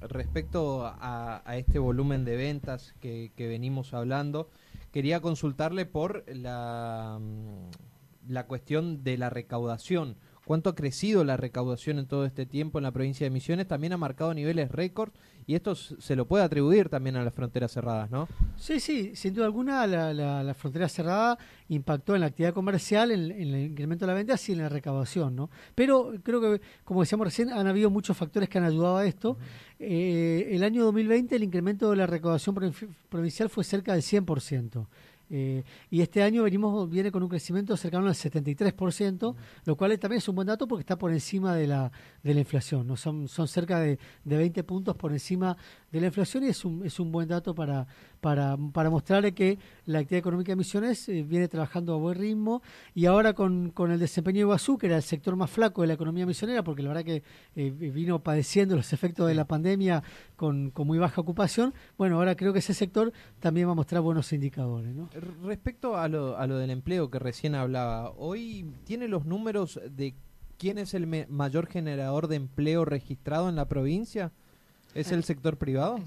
respecto 0.00 0.84
a, 0.84 1.42
a 1.44 1.56
este 1.56 1.78
volumen 1.78 2.24
de 2.24 2.36
ventas 2.36 2.94
que, 3.00 3.30
que 3.36 3.46
venimos 3.46 3.94
hablando, 3.94 4.50
quería 4.90 5.20
consultarle 5.20 5.86
por 5.86 6.24
la, 6.34 7.20
la 8.28 8.46
cuestión 8.46 9.04
de 9.04 9.16
la 9.16 9.30
recaudación. 9.30 10.16
¿Cuánto 10.50 10.68
ha 10.70 10.74
crecido 10.74 11.22
la 11.22 11.36
recaudación 11.36 12.00
en 12.00 12.06
todo 12.06 12.24
este 12.24 12.44
tiempo 12.44 12.80
en 12.80 12.82
la 12.82 12.90
provincia 12.90 13.24
de 13.24 13.30
Misiones? 13.30 13.68
También 13.68 13.92
ha 13.92 13.96
marcado 13.96 14.34
niveles 14.34 14.68
récord 14.72 15.12
y 15.46 15.54
esto 15.54 15.76
se 15.76 16.16
lo 16.16 16.24
puede 16.26 16.42
atribuir 16.42 16.88
también 16.88 17.14
a 17.14 17.22
las 17.22 17.32
fronteras 17.32 17.70
cerradas, 17.70 18.10
¿no? 18.10 18.26
Sí, 18.56 18.80
sí, 18.80 19.12
sin 19.14 19.32
duda 19.32 19.44
alguna 19.46 19.86
la, 19.86 20.12
la, 20.12 20.42
la 20.42 20.54
frontera 20.54 20.88
cerrada 20.88 21.38
impactó 21.68 22.16
en 22.16 22.22
la 22.22 22.26
actividad 22.26 22.52
comercial, 22.52 23.12
en, 23.12 23.30
en 23.30 23.54
el 23.54 23.70
incremento 23.70 24.04
de 24.06 24.10
la 24.10 24.14
ventas 24.16 24.48
y 24.48 24.52
en 24.54 24.58
la 24.58 24.68
recaudación, 24.68 25.36
¿no? 25.36 25.50
Pero 25.76 26.14
creo 26.24 26.40
que, 26.40 26.60
como 26.82 27.02
decíamos 27.02 27.28
recién, 27.28 27.50
han 27.52 27.68
habido 27.68 27.88
muchos 27.88 28.16
factores 28.16 28.48
que 28.48 28.58
han 28.58 28.64
ayudado 28.64 28.96
a 28.96 29.06
esto. 29.06 29.36
Eh, 29.78 30.48
el 30.50 30.64
año 30.64 30.82
2020 30.82 31.36
el 31.36 31.44
incremento 31.44 31.90
de 31.90 31.96
la 31.96 32.08
recaudación 32.08 32.56
provi- 32.56 32.88
provincial 33.08 33.48
fue 33.50 33.62
cerca 33.62 33.92
del 33.92 34.02
100%. 34.02 34.84
Eh, 35.30 35.62
y 35.90 36.00
este 36.00 36.22
año 36.22 36.42
venimos 36.42 36.90
viene 36.90 37.12
con 37.12 37.22
un 37.22 37.28
crecimiento 37.28 37.76
cercano 37.76 38.08
al 38.08 38.14
73%, 38.14 39.34
lo 39.64 39.76
cual 39.76 39.98
también 39.98 40.18
es 40.18 40.28
un 40.28 40.34
buen 40.34 40.46
dato 40.46 40.66
porque 40.66 40.80
está 40.80 40.98
por 40.98 41.12
encima 41.12 41.54
de 41.54 41.66
la, 41.68 41.92
de 42.22 42.34
la 42.34 42.40
inflación. 42.40 42.86
¿no? 42.86 42.96
Son, 42.96 43.28
son 43.28 43.46
cerca 43.46 43.78
de, 43.78 43.98
de 44.24 44.36
20 44.36 44.64
puntos 44.64 44.96
por 44.96 45.12
encima 45.12 45.56
de 45.92 46.00
la 46.00 46.08
inflación 46.08 46.44
y 46.44 46.48
es 46.48 46.64
un, 46.64 46.84
es 46.84 46.98
un 46.98 47.12
buen 47.12 47.28
dato 47.28 47.54
para, 47.54 47.86
para, 48.20 48.56
para 48.72 48.90
mostrar 48.90 49.32
que 49.32 49.58
la 49.86 50.00
actividad 50.00 50.20
económica 50.20 50.52
de 50.52 50.56
Misiones 50.56 51.08
eh, 51.08 51.22
viene 51.22 51.48
trabajando 51.48 51.94
a 51.94 51.96
buen 51.96 52.18
ritmo 52.18 52.62
y 52.94 53.06
ahora 53.06 53.32
con, 53.32 53.70
con 53.70 53.90
el 53.90 53.98
desempeño 53.98 54.36
de 54.36 54.40
Iguazú, 54.40 54.78
que 54.78 54.86
era 54.86 54.96
el 54.96 55.02
sector 55.02 55.36
más 55.36 55.50
flaco 55.50 55.82
de 55.82 55.88
la 55.88 55.94
economía 55.94 56.26
misionera, 56.26 56.62
porque 56.64 56.82
la 56.82 56.88
verdad 56.88 57.04
que 57.04 57.22
eh, 57.56 57.70
vino 57.70 58.20
padeciendo 58.22 58.76
los 58.76 58.92
efectos 58.92 59.28
de 59.28 59.34
la 59.34 59.46
pandemia 59.46 60.02
con, 60.36 60.70
con 60.70 60.86
muy 60.86 60.98
baja 60.98 61.20
ocupación, 61.20 61.74
bueno, 61.96 62.16
ahora 62.16 62.34
creo 62.34 62.52
que 62.52 62.58
ese 62.60 62.74
sector 62.74 63.12
también 63.38 63.68
va 63.68 63.72
a 63.72 63.76
mostrar 63.76 64.02
buenos 64.02 64.32
indicadores. 64.32 64.94
¿no? 64.94 65.08
Respecto 65.42 65.96
a 65.96 66.08
lo, 66.08 66.36
a 66.38 66.46
lo 66.46 66.56
del 66.58 66.70
empleo 66.70 67.10
que 67.10 67.18
recién 67.18 67.54
hablaba, 67.54 68.10
¿hoy 68.10 68.72
tiene 68.84 69.08
los 69.08 69.26
números 69.26 69.80
de 69.90 70.14
quién 70.58 70.78
es 70.78 70.94
el 70.94 71.06
mayor 71.28 71.66
generador 71.66 72.28
de 72.28 72.36
empleo 72.36 72.84
registrado 72.84 73.48
en 73.48 73.56
la 73.56 73.66
provincia? 73.66 74.32
¿Es 74.94 75.12
el 75.12 75.24
sector 75.24 75.56
privado? 75.56 76.00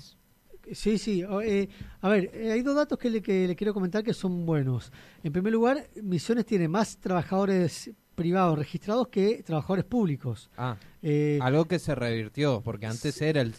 Sí, 0.71 0.97
sí. 0.97 1.23
Eh, 1.43 1.67
a 2.01 2.09
ver, 2.09 2.31
eh, 2.33 2.51
hay 2.51 2.61
dos 2.61 2.75
datos 2.75 2.97
que 2.97 3.09
le, 3.09 3.21
que 3.21 3.47
le 3.47 3.55
quiero 3.55 3.73
comentar 3.73 4.03
que 4.03 4.13
son 4.13 4.45
buenos. 4.45 4.91
En 5.23 5.33
primer 5.33 5.51
lugar, 5.51 5.87
Misiones 6.01 6.45
tiene 6.45 6.67
más 6.67 6.97
trabajadores 6.97 7.91
privados 8.15 8.57
registrados 8.57 9.07
que 9.07 9.43
trabajadores 9.43 9.85
públicos. 9.85 10.49
Ah. 10.57 10.77
Eh, 11.05 11.37
Algo 11.41 11.65
que 11.65 11.79
se 11.79 11.93
revirtió, 11.93 12.61
porque 12.63 12.85
antes 12.85 13.21
era 13.21 13.41
el, 13.41 13.53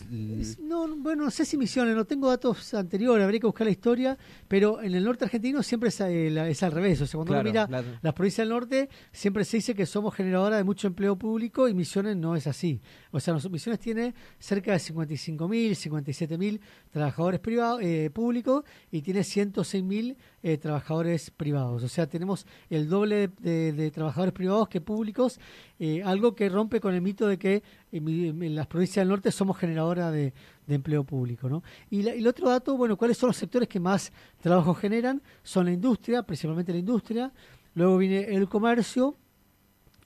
No, 0.62 0.88
bueno, 0.96 1.24
no 1.24 1.30
sé 1.30 1.44
si 1.44 1.58
Misiones, 1.58 1.94
no 1.94 2.06
tengo 2.06 2.30
datos 2.30 2.72
anteriores, 2.72 3.22
habría 3.22 3.40
que 3.40 3.46
buscar 3.46 3.66
la 3.66 3.70
historia, 3.70 4.18
pero 4.48 4.80
en 4.80 4.94
el 4.94 5.04
norte 5.04 5.26
argentino 5.26 5.62
siempre 5.62 5.90
es, 5.90 6.00
eh, 6.00 6.50
es 6.50 6.62
al 6.62 6.72
revés. 6.72 7.02
O 7.02 7.06
sea, 7.06 7.18
cuando 7.18 7.34
uno 7.34 7.42
mira 7.42 7.68
las 8.00 8.14
provincias 8.14 8.46
del 8.46 8.48
norte, 8.48 8.88
siempre 9.12 9.44
se 9.44 9.58
dice 9.58 9.74
que 9.74 9.84
somos 9.84 10.14
generadora 10.14 10.56
de 10.56 10.64
mucho 10.64 10.86
empleo 10.86 11.16
público 11.16 11.68
y 11.68 11.74
Misiones 11.74 12.16
no 12.16 12.34
es 12.34 12.46
así. 12.46 12.80
O 13.10 13.20
sea, 13.20 13.34
Misiones 13.34 13.78
tiene 13.78 14.14
cerca 14.38 14.72
de 14.72 14.78
55.000, 14.78 15.36
57.000 15.70 16.60
trabajadores 16.90 17.40
privados, 17.40 17.82
eh, 17.82 18.10
públicos 18.10 18.64
y 18.90 19.02
tiene 19.02 19.20
106.000 19.20 20.16
eh, 20.42 20.56
trabajadores 20.56 21.30
privados. 21.30 21.82
O 21.82 21.88
sea, 21.88 22.06
tenemos 22.06 22.46
el 22.70 22.88
doble 22.88 23.28
de 23.28 23.90
trabajadores 23.90 24.32
privados 24.32 24.68
que 24.68 24.80
públicos 24.80 25.38
eh, 25.80 26.02
algo 26.04 26.36
que 26.36 26.48
rompe 26.48 26.80
con 26.80 26.94
el 26.94 27.02
mito 27.02 27.26
de 27.26 27.33
que 27.38 27.62
en, 27.92 28.54
las 28.54 28.66
provincias 28.66 29.02
del 29.02 29.08
norte 29.08 29.30
somos 29.30 29.58
generadora 29.58 30.10
de, 30.10 30.32
empleo 30.68 31.04
público. 31.04 31.48
¿no? 31.48 31.62
Y, 31.90 32.06
el 32.06 32.26
otro 32.26 32.48
dato, 32.48 32.76
bueno, 32.76 32.96
¿cuáles 32.96 33.18
son 33.18 33.28
los 33.28 33.36
sectores 33.36 33.68
que 33.68 33.80
más 33.80 34.12
trabajo 34.40 34.74
generan? 34.74 35.22
Son 35.42 35.66
la 35.66 35.72
industria, 35.72 36.22
principalmente 36.22 36.72
la 36.72 36.78
industria, 36.78 37.32
luego 37.74 37.98
viene 37.98 38.34
el 38.34 38.48
comercio, 38.48 39.16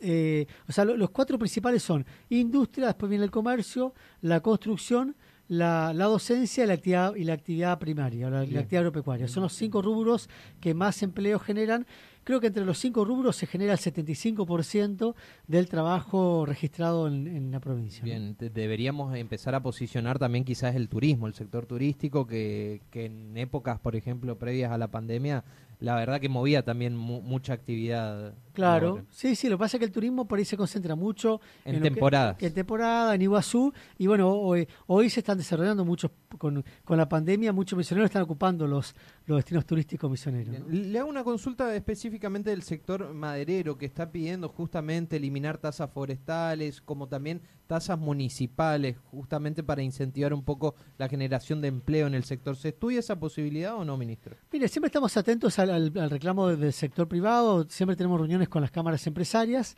eh, 0.00 0.46
o 0.68 0.72
sea, 0.72 0.84
los 0.84 1.10
cuatro 1.10 1.38
principales 1.38 1.82
son 1.82 2.06
industria, 2.28 2.86
después 2.86 3.10
viene 3.10 3.24
el 3.24 3.30
comercio, 3.30 3.94
la 4.20 4.40
construcción, 4.40 5.16
la, 5.48 5.92
docencia 5.92 6.64
y 6.64 6.66
la 6.66 6.74
actividad, 6.74 7.14
y 7.16 7.24
la 7.24 7.32
actividad 7.32 7.78
primaria, 7.78 8.30
la, 8.30 8.44
la, 8.44 8.60
actividad 8.60 8.82
agropecuaria. 8.82 9.28
Son 9.28 9.42
los 9.42 9.54
cinco 9.54 9.82
rubros 9.82 10.28
que 10.60 10.74
más 10.74 11.02
empleo 11.02 11.38
generan 11.38 11.86
Creo 12.28 12.40
que 12.40 12.48
entre 12.48 12.66
los 12.66 12.78
cinco 12.78 13.06
rubros 13.06 13.36
se 13.36 13.46
genera 13.46 13.72
el 13.72 13.78
75% 13.78 15.14
del 15.46 15.66
trabajo 15.66 16.44
registrado 16.44 17.08
en, 17.08 17.50
la 17.50 17.58
provincia. 17.58 18.04
Bien, 18.04 18.36
deberíamos 18.38 19.16
empezar 19.16 19.54
a 19.54 19.62
posicionar 19.62 20.18
también 20.18 20.44
quizás 20.44 20.74
el 20.74 20.90
turismo, 20.90 21.26
el 21.26 21.32
sector 21.32 21.64
turístico, 21.64 22.26
que, 22.26 22.82
que 22.90 23.06
en 23.06 23.34
épocas, 23.38 23.80
por 23.80 23.96
ejemplo, 23.96 24.36
previas 24.36 24.70
a 24.72 24.76
la 24.76 24.88
pandemia, 24.88 25.42
la 25.80 25.94
verdad 25.94 26.20
que 26.20 26.28
movía 26.28 26.64
también 26.64 26.96
mucha 26.96 27.52
actividad. 27.52 28.34
Claro, 28.52 29.06
sí, 29.10 29.36
sí, 29.36 29.48
lo 29.48 29.56
que 29.56 29.60
pasa 29.60 29.76
es 29.76 29.78
que 29.78 29.84
el 29.84 29.92
turismo 29.92 30.26
por 30.26 30.38
ahí 30.38 30.44
se 30.44 30.56
concentra 30.56 30.96
mucho 30.96 31.40
en, 31.64 31.80
temporada. 31.80 32.36
en 32.40 32.52
temporada, 32.52 33.14
en 33.14 33.22
Iguazú, 33.22 33.72
y 33.96 34.08
bueno, 34.08 34.28
hoy, 34.28 34.66
hoy 34.86 35.08
se 35.08 35.20
están 35.20 35.38
desarrollando 35.38 35.84
muchos, 35.84 36.10
con, 36.36 36.64
con 36.84 36.98
la 36.98 37.08
pandemia, 37.08 37.52
muchos 37.52 37.76
misioneros 37.76 38.10
están 38.10 38.22
ocupando 38.22 38.66
los, 38.66 38.96
los 39.28 39.36
destinos 39.36 39.66
turísticos 39.66 40.10
misioneros. 40.10 40.66
Le 40.68 40.98
hago 40.98 41.08
una 41.08 41.22
consulta 41.22 41.74
específicamente 41.74 42.48
del 42.48 42.62
sector 42.62 43.12
maderero, 43.12 43.76
que 43.76 43.84
está 43.84 44.10
pidiendo 44.10 44.48
justamente 44.48 45.16
eliminar 45.16 45.58
tasas 45.58 45.90
forestales, 45.92 46.80
como 46.80 47.08
también 47.08 47.42
tasas 47.66 47.98
municipales, 47.98 48.96
justamente 49.10 49.62
para 49.62 49.82
incentivar 49.82 50.32
un 50.32 50.42
poco 50.42 50.74
la 50.96 51.08
generación 51.10 51.60
de 51.60 51.68
empleo 51.68 52.06
en 52.06 52.14
el 52.14 52.24
sector. 52.24 52.56
¿Se 52.56 52.68
estudia 52.70 53.00
esa 53.00 53.20
posibilidad 53.20 53.76
o 53.76 53.84
no, 53.84 53.98
ministro? 53.98 54.34
Mire, 54.50 54.66
siempre 54.66 54.86
estamos 54.86 55.14
atentos 55.18 55.58
al, 55.58 55.92
reclamo 56.08 56.48
del 56.48 56.72
sector 56.72 57.06
privado, 57.06 57.66
siempre 57.68 57.96
tenemos 57.96 58.18
reuniones 58.18 58.48
con 58.48 58.62
las 58.62 58.70
cámaras 58.70 59.06
empresarias. 59.06 59.76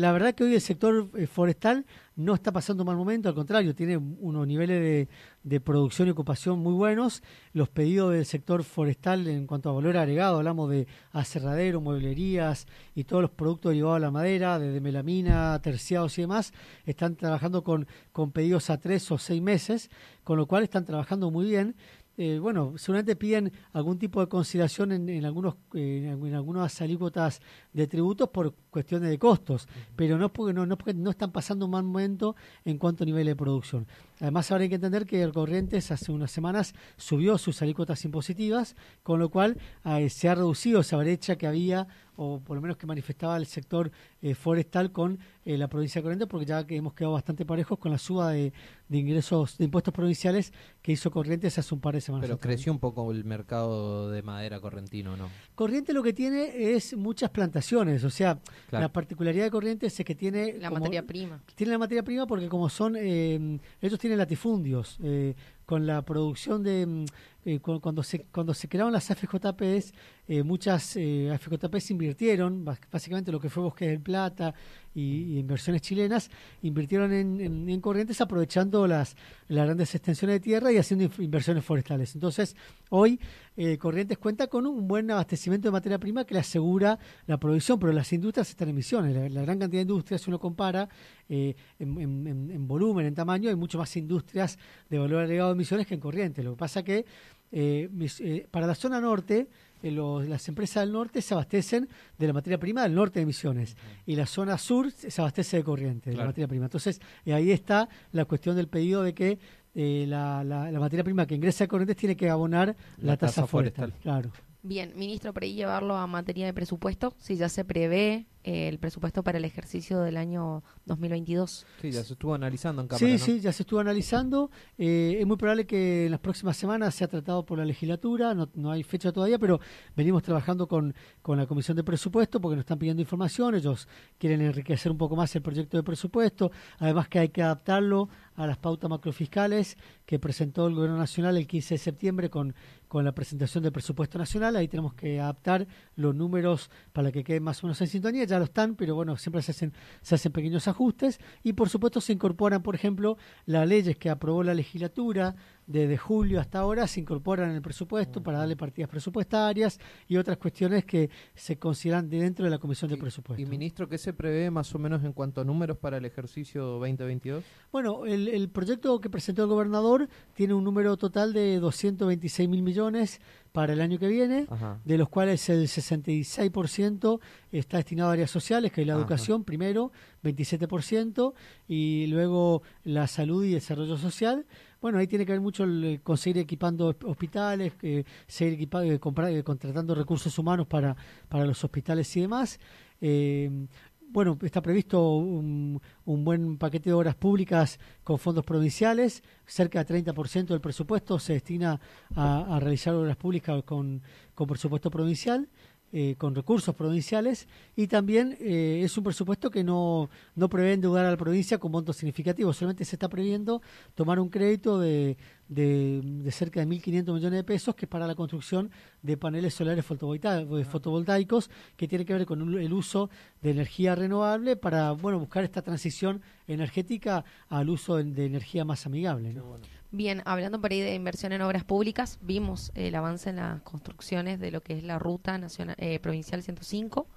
La 0.00 0.12
verdad 0.12 0.34
que 0.34 0.44
hoy 0.44 0.54
el 0.54 0.62
sector 0.62 1.10
eh, 1.14 1.26
forestal 1.26 1.84
no 2.16 2.32
está 2.32 2.52
pasando 2.52 2.86
mal 2.86 2.96
momento, 2.96 3.28
al 3.28 3.34
contrario, 3.34 3.74
tiene 3.74 3.98
unos 3.98 4.46
niveles 4.46 5.08
de, 5.42 5.60
producción 5.60 6.08
y 6.08 6.12
ocupación 6.12 6.58
muy 6.58 6.72
buenos. 6.72 7.22
Los 7.52 7.68
pedidos 7.68 8.14
del 8.14 8.24
sector 8.24 8.64
forestal 8.64 9.26
en 9.26 9.46
cuanto 9.46 9.68
a 9.68 9.74
valor 9.74 9.98
agregado, 9.98 10.38
hablamos 10.38 10.70
de 10.70 10.86
aserradero, 11.12 11.82
mueblerías 11.82 12.66
y 12.94 13.04
todos 13.04 13.20
los 13.20 13.30
productos 13.30 13.72
derivados 13.72 13.96
de 13.96 14.06
la 14.06 14.10
madera, 14.10 14.58
desde 14.58 14.80
melamina, 14.80 15.60
terciados 15.60 16.16
y 16.16 16.22
demás, 16.22 16.54
están 16.86 17.14
trabajando 17.16 17.62
con, 17.62 17.86
con 18.10 18.32
pedidos 18.32 18.70
a 18.70 18.78
tres 18.78 19.10
o 19.10 19.18
seis 19.18 19.42
meses, 19.42 19.90
con 20.24 20.38
lo 20.38 20.46
cual 20.46 20.62
están 20.62 20.86
trabajando 20.86 21.30
muy 21.30 21.44
bien. 21.44 21.76
Eh, 22.22 22.38
bueno, 22.38 22.74
seguramente 22.76 23.16
piden 23.16 23.50
algún 23.72 23.98
tipo 23.98 24.20
de 24.20 24.28
conciliación 24.28 24.92
en, 24.92 25.24
algunos 25.24 25.54
en, 25.72 26.34
algunas 26.34 26.78
alícuotas 26.82 27.40
de 27.72 27.86
tributos 27.86 28.28
por 28.28 28.52
cuestiones 28.68 29.08
de 29.08 29.18
costos, 29.18 29.66
pero 29.96 30.18
no 30.18 30.30
porque 30.30 30.52
no, 30.52 30.66
no 30.66 30.76
porque 30.76 30.92
no 30.92 31.08
están 31.08 31.32
pasando 31.32 31.64
un 31.64 31.70
mal 31.70 31.82
momento 31.82 32.36
en 32.66 32.76
cuanto 32.76 33.04
a 33.04 33.06
nivel 33.06 33.24
de 33.24 33.34
producción. 33.34 33.86
Además, 34.20 34.50
ahora 34.50 34.62
hay 34.62 34.68
que 34.68 34.74
entender 34.74 35.06
que 35.06 35.22
el 35.22 35.32
Corrientes 35.32 35.90
hace 35.90 36.12
unas 36.12 36.30
semanas 36.30 36.74
subió 36.96 37.38
sus 37.38 37.62
alícuotas 37.62 38.04
impositivas, 38.04 38.76
con 39.02 39.18
lo 39.18 39.30
cual 39.30 39.56
eh, 39.84 40.10
se 40.10 40.28
ha 40.28 40.34
reducido 40.34 40.80
esa 40.80 40.96
brecha 40.98 41.36
que 41.36 41.46
había 41.46 41.88
o 42.22 42.38
por 42.38 42.54
lo 42.54 42.60
menos 42.60 42.76
que 42.76 42.86
manifestaba 42.86 43.38
el 43.38 43.46
sector 43.46 43.90
eh, 44.20 44.34
forestal 44.34 44.92
con 44.92 45.18
eh, 45.46 45.56
la 45.56 45.68
provincia 45.68 46.00
de 46.00 46.02
Corrientes, 46.02 46.28
porque 46.28 46.44
ya 46.44 46.66
que 46.66 46.76
hemos 46.76 46.92
quedado 46.92 47.14
bastante 47.14 47.46
parejos 47.46 47.78
con 47.78 47.90
la 47.90 47.96
suba 47.96 48.32
de, 48.32 48.52
ingresos 48.90 49.56
de 49.56 49.64
impuestos 49.64 49.94
provinciales 49.94 50.52
que 50.82 50.92
hizo 50.92 51.10
Corrientes 51.10 51.56
hace 51.56 51.74
un 51.74 51.80
par 51.80 51.94
de 51.94 52.02
semanas. 52.02 52.28
Pero 52.28 52.38
creció 52.38 52.72
un 52.72 52.78
poco 52.78 53.10
el 53.10 53.24
mercado 53.24 54.10
de 54.10 54.20
madera 54.22 54.60
correntino, 54.60 55.16
¿no? 55.16 55.30
Corrientes 55.54 55.94
lo 55.94 56.02
que 56.02 56.12
tiene 56.12 56.74
es 56.74 56.94
muchas 56.94 57.30
plantaciones, 57.30 58.04
o 58.04 58.10
sea, 58.10 58.38
la 58.70 58.92
particularidad 58.92 59.44
de 59.44 59.50
Corrientes 59.50 59.98
es 59.98 60.04
que 60.04 60.14
tiene... 60.14 60.58
La 60.58 60.70
materia 60.70 61.06
prima. 61.06 61.40
Tiene 61.54 61.72
la 61.72 61.78
materia 61.78 62.02
prima 62.02 62.26
porque 62.26 62.48
como 62.50 62.68
son, 62.68 62.96
eh, 62.98 63.58
ellos 63.80 63.98
tienen 63.98 64.09
latifundios, 64.16 64.98
eh, 65.02 65.34
con 65.70 65.86
la 65.86 66.02
producción 66.02 66.64
de 66.64 66.84
mm, 66.84 67.04
eh, 67.44 67.60
cuando 67.60 68.02
se 68.02 68.24
cuando 68.32 68.52
se 68.52 68.68
crearon 68.68 68.92
las 68.92 69.08
AFJPs 69.08 69.94
eh, 70.32 70.44
muchas 70.44 70.94
eh, 70.96 71.28
AFJPs 71.32 71.90
invirtieron 71.90 72.64
básicamente 72.64 73.32
lo 73.32 73.40
que 73.40 73.48
fue 73.48 73.64
Bosques 73.64 73.88
del 73.88 74.00
Plata 74.00 74.54
y, 74.94 75.38
inversiones 75.40 75.82
chilenas 75.82 76.30
invirtieron 76.62 77.12
en, 77.12 77.80
corrientes 77.80 78.20
aprovechando 78.20 78.86
las, 78.86 79.16
las 79.48 79.64
grandes 79.64 79.92
extensiones 79.94 80.36
de 80.36 80.40
tierra 80.40 80.72
y 80.72 80.76
haciendo 80.78 81.08
inversiones 81.18 81.64
forestales. 81.64 82.14
Entonces, 82.14 82.56
hoy 82.90 83.18
eh, 83.56 83.78
Corrientes 83.78 84.18
cuenta 84.18 84.46
con 84.46 84.66
un 84.66 84.88
buen 84.88 85.10
abastecimiento 85.10 85.68
de 85.68 85.72
materia 85.72 85.98
prima 85.98 86.24
que 86.24 86.34
le 86.34 86.40
asegura 86.40 86.98
la 87.26 87.38
producción, 87.38 87.78
pero 87.78 87.92
las 87.92 88.12
industrias 88.12 88.50
están 88.50 88.68
en 88.68 88.74
emisiones. 88.74 89.32
La, 89.32 89.42
gran 89.42 89.58
cantidad 89.58 89.78
de 89.78 89.92
industrias, 89.92 90.22
si 90.22 90.30
uno 90.30 90.38
compara 90.38 90.88
en, 91.28 92.68
volumen, 92.68 93.06
en 93.06 93.14
tamaño, 93.14 93.48
hay 93.48 93.56
mucho 93.56 93.78
más 93.78 93.96
industrias 93.96 94.58
de 94.88 94.98
valor 94.98 95.22
agregado 95.22 95.50
de 95.60 95.62
emisiones 95.62 95.86
que 95.86 95.94
en 95.94 96.00
Corrientes. 96.00 96.44
Lo 96.44 96.52
que 96.52 96.58
pasa 96.58 96.82
que 96.82 97.04
eh, 97.52 98.46
para 98.50 98.66
la 98.66 98.74
zona 98.74 99.00
norte, 99.00 99.48
las 99.82 100.48
empresas 100.48 100.84
del 100.84 100.92
norte 100.92 101.22
se 101.22 101.34
abastecen 101.34 101.88
de 102.18 102.26
la 102.26 102.32
materia 102.32 102.58
prima 102.58 102.82
del 102.82 102.94
norte 102.94 103.20
de 103.20 103.26
Misiones 103.26 103.76
y 104.06 104.14
la 104.14 104.26
zona 104.26 104.58
sur 104.58 104.90
se 104.90 105.20
abastece 105.20 105.56
de 105.58 105.64
corriente, 105.64 106.10
de 106.10 106.16
la 106.16 106.26
materia 106.26 106.46
prima. 106.46 106.66
Entonces, 106.66 107.00
eh, 107.24 107.32
ahí 107.32 107.50
está 107.50 107.88
la 108.12 108.24
cuestión 108.24 108.56
del 108.56 108.68
pedido 108.68 109.02
de 109.02 109.14
que 109.14 109.38
eh, 109.74 110.04
la, 110.08 110.44
la, 110.44 110.80
materia 110.80 111.04
prima 111.04 111.26
que 111.26 111.34
ingresa 111.34 111.64
a 111.64 111.68
Corrientes 111.68 111.96
tiene 111.96 112.16
que 112.16 112.28
abonar 112.28 112.76
la, 112.98 113.16
tasa, 113.16 113.46
forestal. 113.46 113.92
Claro. 114.02 114.32
Bien, 114.62 114.92
ministro, 114.96 115.32
por 115.32 115.44
ahí 115.44 115.54
llevarlo 115.54 115.96
a 115.96 116.06
materia 116.06 116.46
de 116.46 116.52
presupuesto, 116.52 117.14
si 117.18 117.36
ya 117.36 117.48
se 117.48 117.64
prevé 117.64 118.12
eh, 118.12 118.26
el 118.42 118.78
presupuesto 118.78 119.22
para 119.22 119.38
el 119.38 119.44
ejercicio 119.44 120.00
del 120.00 120.16
año 120.16 120.62
2022. 120.86 121.66
Sí, 121.80 121.90
ya 121.90 122.02
se 122.02 122.14
estuvo 122.14 122.34
analizando 122.34 122.82
en 122.82 122.88
Cámara, 122.88 123.06
Sí, 123.06 123.12
¿no? 123.12 123.18
sí, 123.18 123.40
ya 123.40 123.52
se 123.52 123.62
estuvo 123.62 123.80
analizando. 123.80 124.50
Eh, 124.78 125.18
es 125.20 125.26
muy 125.26 125.36
probable 125.36 125.66
que 125.66 126.06
en 126.06 126.10
las 126.10 126.20
próximas 126.20 126.56
semanas 126.56 126.94
sea 126.94 127.08
tratado 127.08 127.44
por 127.44 127.58
la 127.58 127.64
legislatura, 127.64 128.34
no, 128.34 128.48
no 128.54 128.70
hay 128.70 128.82
fecha 128.82 129.12
todavía, 129.12 129.38
pero 129.38 129.60
venimos 129.96 130.22
trabajando 130.22 130.66
con, 130.66 130.94
con 131.22 131.38
la 131.38 131.46
Comisión 131.46 131.76
de 131.76 131.84
Presupuesto 131.84 132.40
porque 132.40 132.56
nos 132.56 132.62
están 132.62 132.78
pidiendo 132.78 133.02
información, 133.02 133.54
ellos 133.54 133.88
quieren 134.18 134.40
enriquecer 134.40 134.90
un 134.90 134.98
poco 134.98 135.16
más 135.16 135.34
el 135.36 135.42
proyecto 135.42 135.76
de 135.76 135.82
presupuesto, 135.82 136.50
además 136.78 137.08
que 137.08 137.18
hay 137.18 137.28
que 137.28 137.42
adaptarlo 137.42 138.08
a 138.36 138.46
las 138.46 138.56
pautas 138.56 138.88
macrofiscales 138.88 139.76
que 140.06 140.18
presentó 140.18 140.66
el 140.66 140.74
Gobierno 140.74 140.96
Nacional 140.96 141.36
el 141.36 141.46
15 141.46 141.74
de 141.74 141.78
septiembre 141.78 142.30
con, 142.30 142.54
con 142.88 143.04
la 143.04 143.12
presentación 143.12 143.62
del 143.62 143.72
presupuesto 143.72 144.18
nacional. 144.18 144.56
Ahí 144.56 144.66
tenemos 144.66 144.94
que 144.94 145.20
adaptar 145.20 145.66
los 145.94 146.14
números 146.14 146.70
para 146.92 147.12
que 147.12 147.22
queden 147.22 147.42
más 147.42 147.62
o 147.62 147.66
menos 147.66 147.80
en 147.82 147.86
sintonía. 147.86 148.26
Ya 148.30 148.38
lo 148.38 148.44
están, 148.44 148.76
pero 148.76 148.94
bueno, 148.94 149.16
siempre 149.16 149.42
se 149.42 149.50
hacen, 149.50 149.72
se 150.02 150.14
hacen 150.14 150.30
pequeños 150.30 150.68
ajustes. 150.68 151.18
Y 151.42 151.54
por 151.54 151.68
supuesto 151.68 152.00
se 152.00 152.12
incorporan, 152.12 152.62
por 152.62 152.76
ejemplo, 152.76 153.18
las 153.44 153.66
leyes 153.66 153.96
que 153.96 154.08
aprobó 154.08 154.44
la 154.44 154.54
legislatura 154.54 155.34
desde 155.70 155.96
julio 155.96 156.40
hasta 156.40 156.58
ahora, 156.58 156.86
se 156.88 156.98
incorporan 156.98 157.50
en 157.50 157.56
el 157.56 157.62
presupuesto 157.62 158.20
para 158.22 158.38
darle 158.38 158.56
partidas 158.56 158.90
presupuestarias 158.90 159.78
y 160.08 160.16
otras 160.16 160.36
cuestiones 160.36 160.84
que 160.84 161.10
se 161.34 161.58
consideran 161.58 162.10
de 162.10 162.18
dentro 162.18 162.44
de 162.44 162.50
la 162.50 162.58
Comisión 162.58 162.90
de 162.90 162.96
Presupuesto. 162.96 163.40
Y 163.40 163.46
ministro, 163.46 163.88
¿qué 163.88 163.96
se 163.96 164.12
prevé 164.12 164.50
más 164.50 164.74
o 164.74 164.78
menos 164.80 165.04
en 165.04 165.12
cuanto 165.12 165.40
a 165.40 165.44
números 165.44 165.76
para 165.78 165.98
el 165.98 166.04
ejercicio 166.04 166.64
2022? 166.64 167.44
Bueno, 167.70 168.04
el, 168.04 168.26
el 168.28 168.48
proyecto 168.48 169.00
que 169.00 169.08
presentó 169.10 169.42
el 169.42 169.48
gobernador 169.48 170.08
tiene 170.34 170.54
un 170.54 170.64
número 170.64 170.96
total 170.96 171.32
de 171.32 171.60
226 171.60 172.48
mil 172.48 172.62
millones 172.62 173.20
para 173.52 173.72
el 173.72 173.80
año 173.80 173.98
que 173.98 174.08
viene, 174.08 174.46
Ajá. 174.50 174.80
de 174.84 174.98
los 174.98 175.08
cuales 175.08 175.48
el 175.48 175.66
66% 175.66 177.20
está 177.52 177.76
destinado 177.78 178.10
a 178.10 178.12
áreas 178.14 178.30
sociales, 178.30 178.72
que 178.72 178.80
es 178.80 178.86
la 178.86 178.94
Ajá. 178.94 179.02
educación 179.02 179.44
primero, 179.44 179.92
27%, 180.24 181.34
y 181.68 182.06
luego 182.08 182.62
la 182.84 183.06
salud 183.06 183.44
y 183.44 183.52
desarrollo 183.52 183.96
social. 183.96 184.46
Bueno, 184.80 184.98
ahí 184.98 185.06
tiene 185.06 185.26
que 185.26 185.32
ver 185.32 185.40
mucho 185.40 185.64
el, 185.64 185.84
eh, 185.84 186.00
conseguir 186.02 186.38
equipando 186.38 186.90
hosp- 186.94 187.08
hospitales, 187.10 187.74
eh, 187.82 188.04
seguir 188.26 188.54
equipa- 188.54 188.84
eh, 188.84 188.98
comprar- 188.98 189.30
eh, 189.30 189.42
contratando 189.44 189.94
recursos 189.94 190.36
humanos 190.38 190.66
para, 190.66 190.96
para 191.28 191.44
los 191.44 191.62
hospitales 191.62 192.14
y 192.16 192.20
demás. 192.22 192.58
Eh, 193.00 193.66
bueno, 194.12 194.36
está 194.42 194.60
previsto 194.60 195.16
un, 195.18 195.80
un 196.04 196.24
buen 196.24 196.56
paquete 196.58 196.90
de 196.90 196.94
obras 196.94 197.14
públicas 197.14 197.78
con 198.02 198.18
fondos 198.18 198.44
provinciales. 198.44 199.22
Cerca 199.46 199.78
del 199.84 199.86
30% 199.86 200.46
del 200.54 200.60
presupuesto 200.60 201.18
se 201.20 201.34
destina 201.34 201.78
a, 202.16 202.56
a 202.56 202.58
realizar 202.58 202.92
obras 202.94 203.16
públicas 203.16 203.62
con, 203.64 204.02
con 204.34 204.48
presupuesto 204.48 204.90
provincial, 204.90 205.48
eh, 205.92 206.14
con 206.18 206.34
recursos 206.34 206.74
provinciales. 206.74 207.48
Y 207.76 207.86
también 207.86 208.36
eh, 208.40 208.82
es 208.84 208.96
un 208.96 209.04
presupuesto 209.04 209.50
que 209.50 209.64
no, 209.64 210.08
no 210.34 210.48
prevé 210.48 210.72
endeudar 210.74 211.06
a 211.06 211.10
la 211.10 211.16
provincia 211.16 211.58
con 211.58 211.72
montos 211.72 211.96
significativos. 211.96 212.56
Solamente 212.56 212.84
se 212.84 212.96
está 212.96 213.08
previendo 213.08 213.60
tomar 213.94 214.18
un 214.20 214.28
crédito 214.28 214.78
de, 214.78 215.16
de, 215.48 216.00
de 216.02 216.30
cerca 216.32 216.60
de 216.60 216.66
1.500 216.66 217.14
millones 217.14 217.32
de 217.38 217.44
pesos, 217.44 217.74
que 217.74 217.86
es 217.86 217.88
para 217.90 218.06
la 218.06 218.14
construcción 218.14 218.70
de 219.02 219.16
paneles 219.16 219.54
solares 219.54 219.84
eh, 219.90 220.64
fotovoltaicos, 220.64 221.50
que 221.76 221.88
tiene 221.88 222.04
que 222.04 222.12
ver 222.14 222.26
con 222.26 222.42
un- 222.42 222.58
el 222.58 222.72
uso 222.72 223.10
de 223.42 223.50
energía 223.50 223.94
renovable 223.94 224.56
para 224.56 224.92
bueno 224.92 225.18
buscar 225.18 225.44
esta 225.44 225.62
transición 225.62 226.22
energética 226.46 227.24
al 227.48 227.68
uso 227.68 227.96
de, 227.96 228.04
de 228.04 228.26
energía 228.26 228.64
más 228.64 228.86
amigable. 228.86 229.32
¿no? 229.32 229.58
Bien, 229.92 230.22
hablando 230.24 230.60
por 230.60 230.70
ahí 230.70 230.80
de 230.80 230.94
inversión 230.94 231.32
en 231.32 231.42
obras 231.42 231.64
públicas, 231.64 232.18
vimos 232.22 232.70
el 232.76 232.94
avance 232.94 233.30
en 233.30 233.36
las 233.36 233.60
construcciones 233.62 234.38
de 234.38 234.52
lo 234.52 234.62
que 234.62 234.78
es 234.78 234.84
la 234.84 235.00
ruta 235.00 235.36
nacional, 235.36 235.74
eh, 235.78 235.98
provincial 235.98 236.44
105 236.44 237.08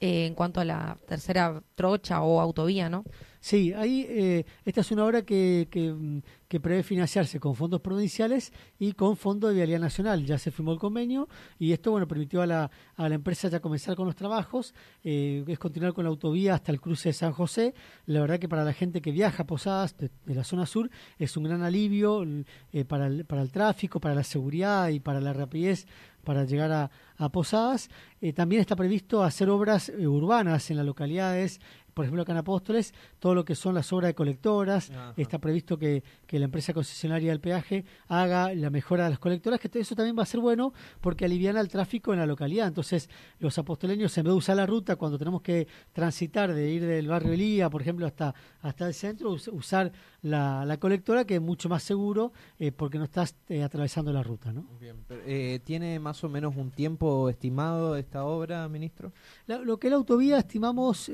eh, 0.00 0.26
en 0.26 0.34
cuanto 0.34 0.60
a 0.60 0.64
la 0.64 0.98
tercera 1.06 1.62
trocha 1.74 2.22
o 2.22 2.40
autovía, 2.40 2.88
¿no? 2.88 3.04
Sí, 3.40 3.72
ahí 3.72 4.04
eh, 4.08 4.44
esta 4.64 4.80
es 4.80 4.90
una 4.90 5.04
obra 5.04 5.22
que, 5.22 5.68
que, 5.70 6.60
prevé 6.60 6.82
financiarse 6.82 7.38
con 7.38 7.54
fondos 7.54 7.80
provinciales 7.80 8.52
y 8.80 8.92
con 8.92 9.16
fondos 9.16 9.50
de 9.50 9.56
vialidad 9.56 9.78
nacional. 9.78 10.24
Ya 10.24 10.38
se 10.38 10.50
firmó 10.50 10.72
el 10.72 10.78
convenio 10.78 11.28
y 11.58 11.72
esto 11.72 11.92
bueno 11.92 12.08
permitió 12.08 12.42
a 12.42 12.46
la, 12.46 12.70
a 12.96 13.08
la 13.08 13.14
empresa 13.14 13.48
ya 13.48 13.60
comenzar 13.60 13.94
con 13.94 14.06
los 14.06 14.16
trabajos. 14.16 14.74
Eh, 15.04 15.44
es 15.46 15.58
continuar 15.58 15.92
con 15.92 16.04
la 16.04 16.10
autovía 16.10 16.54
hasta 16.54 16.72
el 16.72 16.80
cruce 16.80 17.10
de 17.10 17.12
San 17.12 17.32
José. 17.32 17.74
La 18.06 18.20
verdad 18.20 18.40
que 18.40 18.48
para 18.48 18.64
la 18.64 18.72
gente 18.72 19.00
que 19.00 19.12
viaja 19.12 19.44
a 19.44 19.46
Posadas 19.46 19.96
de, 19.96 20.10
de 20.26 20.34
la 20.34 20.42
zona 20.42 20.66
sur 20.66 20.90
es 21.18 21.36
un 21.36 21.44
gran 21.44 21.62
alivio 21.62 22.24
eh, 22.72 22.84
para, 22.84 23.06
el, 23.06 23.24
para 23.24 23.42
el 23.42 23.52
tráfico, 23.52 24.00
para 24.00 24.16
la 24.16 24.24
seguridad 24.24 24.88
y 24.88 24.98
para 24.98 25.20
la 25.20 25.32
rapidez 25.32 25.86
para 26.28 26.44
llegar 26.44 26.70
a, 27.16 27.28
Posadas. 27.30 27.88
Eh, 28.20 28.34
también 28.34 28.60
está 28.60 28.76
previsto 28.76 29.24
hacer 29.24 29.48
obras 29.48 29.88
eh, 29.88 30.06
urbanas 30.06 30.70
en 30.70 30.76
las 30.76 30.84
localidades, 30.84 31.58
por 31.98 32.04
ejemplo 32.04 32.22
acá 32.22 32.30
en 32.30 32.38
Apóstoles, 32.38 32.94
todo 33.18 33.34
lo 33.34 33.44
que 33.44 33.56
son 33.56 33.74
las 33.74 33.92
obras 33.92 34.10
de 34.10 34.14
colectoras. 34.14 34.88
Ajá. 34.90 35.14
Está 35.16 35.40
previsto 35.40 35.76
que, 35.76 36.04
que 36.28 36.38
la 36.38 36.44
empresa 36.44 36.72
concesionaria 36.72 37.30
del 37.32 37.40
peaje 37.40 37.84
haga 38.06 38.54
la 38.54 38.70
mejora 38.70 39.02
de 39.02 39.10
las 39.10 39.18
colectoras, 39.18 39.58
que 39.58 39.68
eso 39.80 39.96
también 39.96 40.16
va 40.16 40.22
a 40.22 40.26
ser 40.26 40.38
bueno 40.38 40.72
porque 41.00 41.24
aliviana 41.24 41.60
el 41.60 41.66
tráfico 41.66 42.12
en 42.12 42.20
la 42.20 42.26
localidad. 42.26 42.68
Entonces, 42.68 43.10
los 43.40 43.58
apostoleños, 43.58 44.16
en 44.16 44.22
vez 44.26 44.32
de 44.32 44.36
usar 44.38 44.54
la 44.56 44.64
ruta 44.64 44.94
cuando 44.94 45.18
tenemos 45.18 45.42
que 45.42 45.66
transitar, 45.92 46.54
de 46.54 46.70
ir 46.70 46.86
del 46.86 47.08
barrio 47.08 47.32
Elía, 47.32 47.68
por 47.68 47.82
ejemplo, 47.82 48.06
hasta, 48.06 48.32
hasta 48.62 48.86
el 48.86 48.94
centro, 48.94 49.30
us- 49.32 49.48
usar 49.48 49.90
la, 50.22 50.64
la 50.64 50.76
colectora, 50.78 51.24
que 51.24 51.34
es 51.34 51.40
mucho 51.40 51.68
más 51.68 51.82
seguro 51.82 52.32
eh, 52.60 52.70
porque 52.70 52.98
no 52.98 53.04
estás 53.04 53.34
eh, 53.48 53.64
atravesando 53.64 54.12
la 54.12 54.22
ruta. 54.22 54.52
¿no? 54.52 54.68
Bien, 54.78 54.98
pero, 55.08 55.20
eh, 55.26 55.58
¿Tiene 55.64 55.98
más 55.98 56.22
o 56.22 56.28
menos 56.28 56.54
un 56.54 56.70
tiempo 56.70 57.28
estimado 57.28 57.96
esta 57.96 58.24
obra, 58.24 58.68
ministro? 58.68 59.12
La- 59.48 59.58
lo 59.58 59.78
que 59.80 59.88
es 59.88 59.90
la 59.90 59.96
autovía 59.96 60.38
estimamos, 60.38 61.08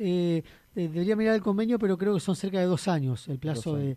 debería 0.74 1.16
mirar 1.16 1.34
el 1.34 1.40
convenio, 1.42 1.78
pero 1.78 1.96
creo 1.96 2.14
que 2.14 2.20
son 2.20 2.36
cerca 2.36 2.58
de 2.60 2.66
dos 2.66 2.88
años 2.88 3.28
el 3.28 3.38
plazo 3.38 3.76
de, 3.76 3.96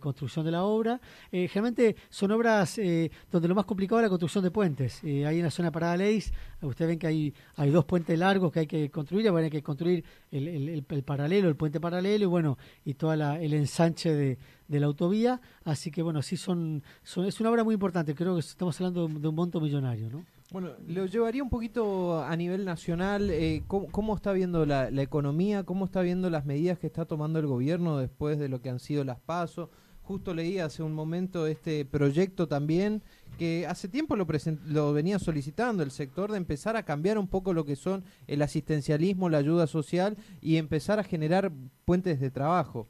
construcción 0.00 0.44
de 0.44 0.50
la 0.50 0.64
obra. 0.64 1.00
Eh, 1.30 1.46
generalmente 1.46 1.94
son 2.08 2.32
obras 2.32 2.76
eh, 2.78 3.08
donde 3.30 3.46
lo 3.46 3.54
más 3.54 3.66
complicado 3.66 4.00
es 4.00 4.02
la 4.02 4.08
construcción 4.08 4.42
de 4.42 4.50
puentes. 4.50 5.00
Eh, 5.04 5.24
ahí 5.24 5.38
en 5.38 5.44
la 5.44 5.50
zona 5.52 5.68
de 5.68 5.72
Parada 5.72 5.96
Leis, 5.96 6.32
ustedes 6.60 6.88
ven 6.88 6.98
que 6.98 7.06
hay, 7.06 7.32
hay 7.54 7.70
dos 7.70 7.84
puentes 7.84 8.18
largos 8.18 8.50
que 8.50 8.60
hay 8.60 8.66
que 8.66 8.90
construir, 8.90 9.30
bueno, 9.30 9.44
hay 9.44 9.50
que 9.50 9.62
construir 9.62 10.04
el, 10.32 10.48
el- 10.48 10.68
el- 10.70 10.84
el 10.88 11.02
paralelo, 11.04 11.48
el 11.48 11.54
puente 11.54 11.78
paralelo 11.78 12.24
y 12.24 12.26
bueno, 12.26 12.58
y 12.84 12.94
todo 12.94 13.12
el 13.12 13.52
ensanche 13.54 14.12
de, 14.12 14.38
de 14.66 14.80
la 14.80 14.86
autovía. 14.86 15.40
Así 15.64 15.92
que 15.92 16.02
bueno, 16.02 16.20
sí 16.20 16.36
son, 16.36 16.82
son- 17.04 17.26
es 17.26 17.38
una 17.40 17.50
obra 17.50 17.62
muy 17.62 17.74
importante, 17.74 18.12
creo 18.16 18.34
que 18.34 18.40
estamos 18.40 18.80
hablando 18.80 19.06
de 19.06 19.14
un- 19.14 19.22
de 19.22 19.28
un 19.28 19.34
monto 19.36 19.60
millonario, 19.60 20.10
¿no? 20.10 20.24
Bueno, 20.52 20.70
lo 20.86 21.06
llevaría 21.06 21.42
un 21.42 21.50
poquito 21.50 22.22
a 22.22 22.34
nivel 22.36 22.64
nacional. 22.64 23.30
eh, 23.30 23.64
¿cómo, 23.66 24.14
está 24.14 24.32
viendo 24.32 24.64
la, 24.64 24.88
economía? 25.02 25.64
¿Cómo 25.64 25.86
está 25.86 26.02
viendo 26.02 26.30
las 26.30 26.44
medidas 26.46 26.78
que 26.78 26.86
está 26.86 27.04
tomando 27.04 27.40
el 27.40 27.46
gobierno 27.46 27.98
después 27.98 28.38
de 28.38 28.48
lo 28.48 28.60
que 28.60 28.70
han 28.70 28.78
sido 28.78 29.02
las 29.02 29.18
pasos? 29.18 29.70
Justo 30.02 30.34
leí 30.34 30.60
hace 30.60 30.84
un 30.84 30.92
momento 30.92 31.48
este 31.48 31.84
proyecto 31.84 32.46
también 32.46 33.02
que 33.38 33.66
hace 33.66 33.88
tiempo 33.88 34.14
lo, 34.14 34.92
venía 34.92 35.18
solicitando 35.18 35.82
el 35.82 35.90
sector 35.90 36.30
de 36.30 36.36
empezar 36.36 36.76
a 36.76 36.84
cambiar 36.84 37.18
un 37.18 37.26
poco 37.26 37.52
lo 37.52 37.64
que 37.64 37.74
son 37.74 38.04
el 38.28 38.40
asistencialismo, 38.40 39.28
la 39.28 39.38
ayuda 39.38 39.66
social 39.66 40.16
y 40.40 40.58
empezar 40.58 41.00
a 41.00 41.04
generar 41.04 41.50
puentes 41.84 42.20
de 42.20 42.30
trabajo. 42.30 42.86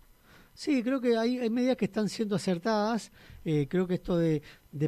Sí, 0.53 0.83
creo 0.83 1.01
que 1.01 1.17
hay, 1.17 1.49
medidas 1.49 1.79
que 1.79 1.87
están 1.87 2.11
siendo 2.11 2.37
acertadas. 2.37 3.11
Eh, 3.47 3.67
creo 3.69 3.87
que 3.87 3.95
esto 3.95 4.19
de 4.19 4.43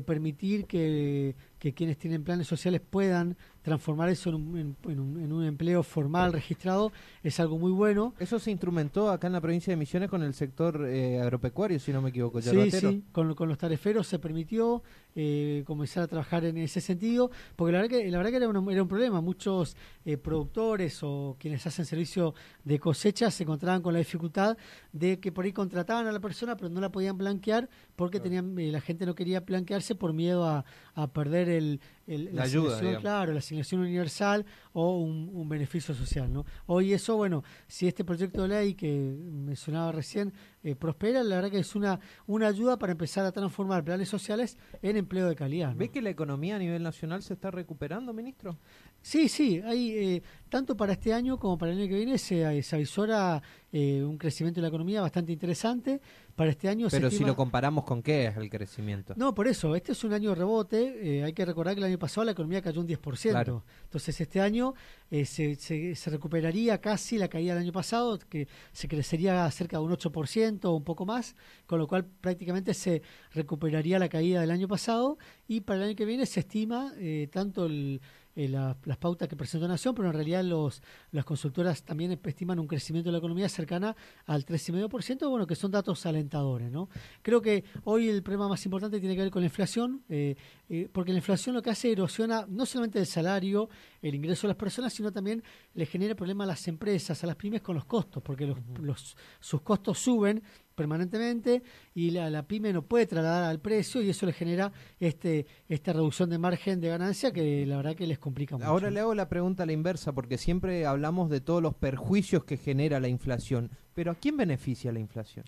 permitir 0.04 0.66
que, 0.66 1.34
que 1.58 1.74
quienes 1.74 1.98
tienen 1.98 2.24
planes 2.24 2.46
sociales 2.46 2.80
puedan 2.80 3.36
transformar 3.62 4.08
eso 4.08 4.30
en 4.30 4.34
un, 4.36 4.58
en- 4.58 5.00
un- 5.00 5.20
en 5.20 5.32
un 5.32 5.44
empleo 5.44 5.82
formal 5.82 6.32
registrado 6.32 6.92
es 7.22 7.38
algo 7.40 7.58
muy 7.58 7.70
bueno. 7.72 8.14
Eso 8.18 8.38
se 8.38 8.50
instrumentó 8.50 9.10
acá 9.10 9.26
en 9.26 9.32
la 9.34 9.40
provincia 9.40 9.72
de 9.72 9.76
Misiones 9.76 10.08
con 10.08 10.22
el 10.22 10.32
sector 10.34 10.86
eh, 10.88 11.20
agropecuario, 11.20 11.78
si 11.78 11.92
no 11.92 12.00
me 12.00 12.10
equivoco. 12.10 12.40
Sí, 12.40 12.56
sí, 12.92 13.04
con, 13.12 13.34
con 13.34 13.48
los 13.48 13.58
tareferos 13.58 14.06
se 14.06 14.18
permitió 14.18 14.82
eh, 15.14 15.64
comenzar 15.66 16.04
a 16.04 16.06
trabajar 16.06 16.44
en 16.44 16.56
ese 16.58 16.80
sentido, 16.80 17.30
porque 17.56 17.72
la 17.72 17.82
verdad 17.82 17.98
que, 17.98 18.10
la 18.10 18.18
verdad 18.18 18.30
que 18.30 18.36
era, 18.36 18.48
un, 18.48 18.70
era 18.70 18.82
un 18.82 18.88
problema. 18.88 19.20
Muchos 19.20 19.76
eh, 20.04 20.16
productores 20.16 21.00
o 21.02 21.36
quienes 21.38 21.66
hacen 21.66 21.84
servicio 21.84 22.34
de 22.64 22.78
cosecha 22.78 23.30
se 23.30 23.42
encontraban 23.42 23.82
con 23.82 23.92
la 23.92 23.98
dificultad 23.98 24.56
de 24.92 25.18
que 25.20 25.32
por 25.32 25.44
ahí 25.44 25.52
contrataban 25.52 26.06
a 26.06 26.12
la 26.12 26.20
persona, 26.20 26.56
pero 26.56 26.68
no 26.70 26.80
la 26.80 26.90
podían 26.90 27.18
blanquear 27.18 27.68
porque 27.96 28.20
tenían 28.20 28.58
eh, 28.58 28.70
la 28.70 28.80
gente 28.80 29.04
no 29.04 29.14
quería 29.14 29.40
blanquearse 29.40 29.94
por 29.94 30.12
miedo 30.12 30.44
a, 30.46 30.64
a 30.94 31.06
perder 31.08 31.48
el, 31.48 31.80
el- 32.08 32.34
La 32.34 32.42
ayuda, 32.44 32.78
claro, 33.00 33.32
la 33.32 33.38
asignación 33.38 33.82
universal 33.82 34.44
o 34.72 34.98
un, 34.98 35.30
un 35.32 35.48
beneficio 35.48 35.94
social. 35.94 36.32
¿no? 36.32 36.44
Hoy 36.66 36.92
eso, 36.92 37.16
bueno, 37.16 37.44
si 37.66 37.86
este 37.86 38.04
proyecto 38.04 38.42
de 38.42 38.48
ley 38.48 38.74
que 38.74 39.14
mencionaba 39.30 39.92
recién 39.92 40.32
eh, 40.64 40.74
prospera, 40.74 41.22
la 41.22 41.36
verdad 41.36 41.50
que 41.50 41.58
es 41.60 41.74
una, 41.76 42.00
una 42.26 42.48
ayuda 42.48 42.78
para 42.78 42.92
empezar 42.92 43.24
a 43.24 43.32
transformar 43.32 43.84
planes 43.84 44.08
sociales 44.08 44.56
en 44.82 44.96
empleo 44.96 45.28
de 45.28 45.36
calidad. 45.36 45.70
¿no? 45.72 45.76
¿Ve 45.78 45.88
que 45.90 46.02
la 46.02 46.10
economía 46.10 46.56
a 46.56 46.58
nivel 46.58 46.82
nacional 46.82 47.22
se 47.22 47.34
está 47.34 47.50
recuperando, 47.50 48.12
ministro? 48.12 48.58
Sí, 49.00 49.28
sí, 49.28 49.60
hay 49.64 49.90
eh, 49.92 50.22
tanto 50.48 50.76
para 50.76 50.92
este 50.94 51.14
año 51.14 51.38
como 51.38 51.56
para 51.56 51.72
el 51.72 51.78
año 51.78 51.88
que 51.88 51.94
viene 51.94 52.18
se, 52.18 52.62
se 52.62 52.76
avisora 52.76 53.40
eh, 53.70 54.02
un 54.02 54.18
crecimiento 54.18 54.58
de 54.58 54.62
la 54.62 54.68
economía 54.68 55.00
bastante 55.00 55.30
interesante. 55.32 56.00
Para 56.34 56.50
este 56.50 56.68
año 56.68 56.88
se 56.90 56.96
Pero 56.98 57.10
si 57.10 57.16
estima- 57.16 57.28
lo 57.28 57.36
comparamos 57.36 57.84
con 57.84 58.02
qué 58.02 58.26
es 58.26 58.36
el 58.36 58.48
crecimiento. 58.50 59.14
No, 59.16 59.34
por 59.34 59.46
eso, 59.48 59.74
este 59.76 59.92
es 59.92 60.02
un 60.04 60.12
año 60.12 60.30
de 60.30 60.34
rebote. 60.36 61.18
eh, 61.18 61.24
hay 61.24 61.32
que 61.32 61.44
recordar 61.44 61.74
que 61.74 61.80
el 61.80 61.86
año 61.86 61.98
pasado 61.98 62.24
la 62.24 62.32
economía 62.32 62.60
cayó 62.62 62.80
un 62.80 62.86
10%. 62.88 63.30
Claro. 63.30 63.64
Entonces, 63.88 64.20
este 64.20 64.40
año 64.40 64.74
eh, 65.10 65.24
se, 65.24 65.54
se- 65.56 65.94
se 65.94 66.10
recuperaría 66.10 66.78
casi 66.80 67.16
la 67.18 67.28
caída 67.28 67.54
del 67.54 67.62
año 67.64 67.72
pasado, 67.72 68.18
que 68.18 68.46
se 68.72 68.86
crecería 68.86 69.50
cerca 69.50 69.78
de 69.78 69.82
un 69.84 69.92
8% 69.92 70.64
o 70.70 70.76
un 70.76 70.84
poco 70.84 71.06
más, 71.06 71.34
con 71.66 71.78
lo 71.78 71.88
cual 71.88 72.04
prácticamente 72.04 72.74
se 72.74 73.00
recuperaría 73.32 73.98
la 73.98 74.08
caída 74.10 74.40
del 74.42 74.50
año 74.50 74.68
pasado. 74.68 75.18
Y 75.46 75.62
para 75.62 75.78
el 75.80 75.84
año 75.88 75.96
que 75.96 76.04
viene 76.04 76.26
se 76.26 76.40
estima 76.40 76.92
eh, 76.98 77.28
tanto 77.32 77.66
el- 77.66 78.00
eh, 78.38 78.48
la- 78.48 78.76
las 78.84 78.96
pautas 78.98 79.26
que 79.28 79.34
presentó 79.34 79.66
Nación, 79.66 79.94
pero 79.96 80.08
en 80.08 80.14
realidad 80.14 80.44
los, 80.44 80.80
las 81.10 81.24
consultoras 81.24 81.82
también 81.82 82.12
estiman 82.24 82.58
un 82.60 82.68
crecimiento 82.68 83.08
de 83.08 83.12
la 83.12 83.18
economía 83.18 83.48
cercana 83.48 83.96
al 84.26 84.44
3,5%, 84.46 85.28
bueno, 85.28 85.46
que 85.46 85.56
son 85.56 85.70
datos 85.72 86.06
alentadores, 86.06 86.70
¿no? 86.70 86.88
Creo 87.22 87.42
que 87.42 87.64
hoy 87.84 88.08
el 88.08 88.22
problema 88.22 88.48
más 88.48 88.64
importante 88.64 89.00
tiene 89.00 89.16
que 89.16 89.22
ver 89.22 89.30
con 89.32 89.42
la 89.42 89.46
inflación, 89.46 90.04
eh, 90.08 90.36
eh, 90.68 90.88
porque 90.92 91.10
la 91.12 91.18
inflación 91.18 91.56
lo 91.56 91.62
que 91.62 91.70
hace 91.70 91.90
erosiona 91.90 92.46
no 92.48 92.64
solamente 92.64 93.00
el 93.00 93.06
salario, 93.06 93.68
el 94.02 94.14
ingreso 94.14 94.46
de 94.46 94.52
las 94.52 94.56
personas, 94.56 94.92
sino 94.92 95.10
también 95.10 95.42
le 95.74 95.86
genera 95.86 96.14
problema 96.14 96.44
a 96.44 96.46
las 96.46 96.68
empresas, 96.68 97.24
a 97.24 97.26
las 97.26 97.34
pymes 97.36 97.60
con 97.62 97.74
los 97.74 97.86
costos, 97.86 98.22
porque 98.22 98.46
los, 98.46 98.58
los- 98.80 99.16
sus 99.40 99.62
costos 99.62 99.98
suben 99.98 100.42
permanentemente 100.78 101.64
y 101.92 102.12
la, 102.12 102.30
la 102.30 102.46
pyme 102.46 102.72
no 102.72 102.82
puede 102.82 103.06
trasladar 103.06 103.50
al 103.50 103.58
precio 103.58 104.00
y 104.00 104.10
eso 104.10 104.26
le 104.26 104.32
genera 104.32 104.72
este 105.00 105.46
esta 105.68 105.92
reducción 105.92 106.30
de 106.30 106.38
margen 106.38 106.80
de 106.80 106.88
ganancia 106.88 107.32
que 107.32 107.66
la 107.66 107.76
verdad 107.78 107.96
que 107.96 108.06
les 108.06 108.20
complica 108.20 108.56
mucho. 108.56 108.68
Ahora 108.68 108.90
le 108.90 109.00
hago 109.00 109.14
la 109.14 109.28
pregunta 109.28 109.64
a 109.64 109.66
la 109.66 109.72
inversa, 109.72 110.12
porque 110.12 110.38
siempre 110.38 110.86
hablamos 110.86 111.30
de 111.30 111.40
todos 111.40 111.60
los 111.60 111.74
perjuicios 111.74 112.44
que 112.44 112.56
genera 112.56 113.00
la 113.00 113.08
inflación. 113.08 113.70
Pero 113.94 114.12
¿a 114.12 114.14
quién 114.14 114.36
beneficia 114.36 114.92
la 114.92 115.00
inflación? 115.00 115.44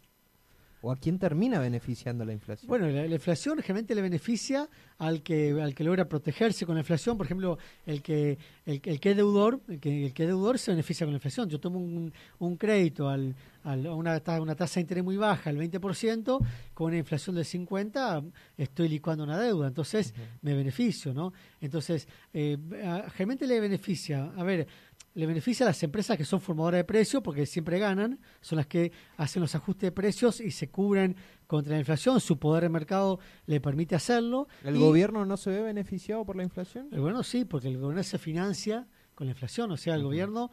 ¿O 0.83 0.91
a 0.91 0.97
quién 0.97 1.19
termina 1.19 1.59
beneficiando 1.61 2.25
la 2.25 2.33
inflación? 2.33 2.67
Bueno, 2.69 2.89
la, 2.89 3.07
la 3.07 3.15
inflación 3.15 3.59
generalmente 3.59 3.95
le 3.95 4.01
beneficia 4.03 4.69
al 4.99 5.23
que 5.23 5.61
al 5.61 5.75
que 5.75 5.85
logra 5.85 6.07
protegerse 6.09 6.65
con 6.65 6.75
la 6.75 6.81
inflación. 6.81 7.17
Por 7.19 7.27
ejemplo, 7.27 7.59
el 7.85 8.01
que 8.03 8.39
el, 8.65 8.81
que- 8.81 8.91
el 8.93 9.01
que 9.01 9.11
es 9.11 9.17
deudor, 9.17 9.61
el 9.69 9.79
que, 9.79 10.07
el 10.07 10.13
que 10.15 10.23
es 10.23 10.29
deudor 10.29 10.59
se 10.59 10.71
beneficia 10.71 11.05
con 11.07 11.13
la 11.13 11.19
inflación. 11.19 11.49
Yo 11.51 11.61
tomo 11.61 11.79
un, 11.79 12.13
un 12.39 12.57
crédito 12.57 13.09
al, 13.11 13.35
al- 13.65 13.87
a 13.87 13.95
una, 13.95 14.23
una 14.41 14.55
tasa 14.55 14.75
de 14.77 14.81
interés 14.83 15.05
muy 15.05 15.17
baja, 15.19 15.51
el 15.51 15.59
20%, 15.59 16.39
con 16.73 16.87
una 16.89 16.97
inflación 16.99 17.37
del 17.37 17.45
50, 17.45 18.23
estoy 18.57 18.89
licuando 18.89 19.25
una 19.25 19.39
deuda. 19.39 19.69
Entonces, 19.69 20.15
me 20.41 20.55
beneficio, 20.55 21.13
¿no? 21.13 21.33
Entonces, 21.61 22.09
eh, 22.33 22.57
a- 22.85 23.11
generalmente 23.11 23.47
le 23.47 23.61
beneficia, 23.61 24.33
a 24.37 24.43
ver, 24.45 24.67
le 25.15 25.27
beneficia 25.27 25.67
a 25.67 25.69
las 25.71 25.83
empresas 25.83 26.17
que 26.17 26.25
son 26.25 26.41
formadoras 26.41 26.79
de 26.79 26.85
precios 26.85 27.23
porque 27.23 27.45
siempre 27.47 27.79
ganan, 27.79 28.21
son 28.41 28.57
las 28.59 28.67
que 28.67 28.93
hacen 29.17 29.43
los 29.43 29.55
ajustes 29.55 29.89
de 29.89 29.93
precios 29.93 30.41
y 30.41 30.51
se 30.53 30.69
cubren 30.69 31.17
contra 31.47 31.73
la 31.73 31.81
inflación, 31.81 32.21
su 32.21 32.39
poder 32.39 32.63
de 32.65 32.69
mercado 32.69 33.19
le 33.47 33.61
permite 33.61 33.95
hacerlo. 33.97 34.47
¿El 34.63 34.77
y- 34.77 34.79
gobierno 34.79 35.27
no 35.27 35.37
se 35.37 35.51
ve 35.51 35.63
beneficiado 35.63 36.25
por 36.25 36.37
la 36.37 36.45
inflación? 36.45 36.89
el 36.93 37.01
gobierno 37.01 37.23
sí, 37.23 37.45
porque 37.45 37.69
el 37.69 37.79
gobierno 37.79 38.03
se 38.05 38.19
financia 38.19 38.87
con 39.15 39.27
la 39.27 39.33
inflación, 39.33 39.71
o 39.73 39.77
sea, 39.77 39.95
el 39.95 40.03
gobierno... 40.03 40.51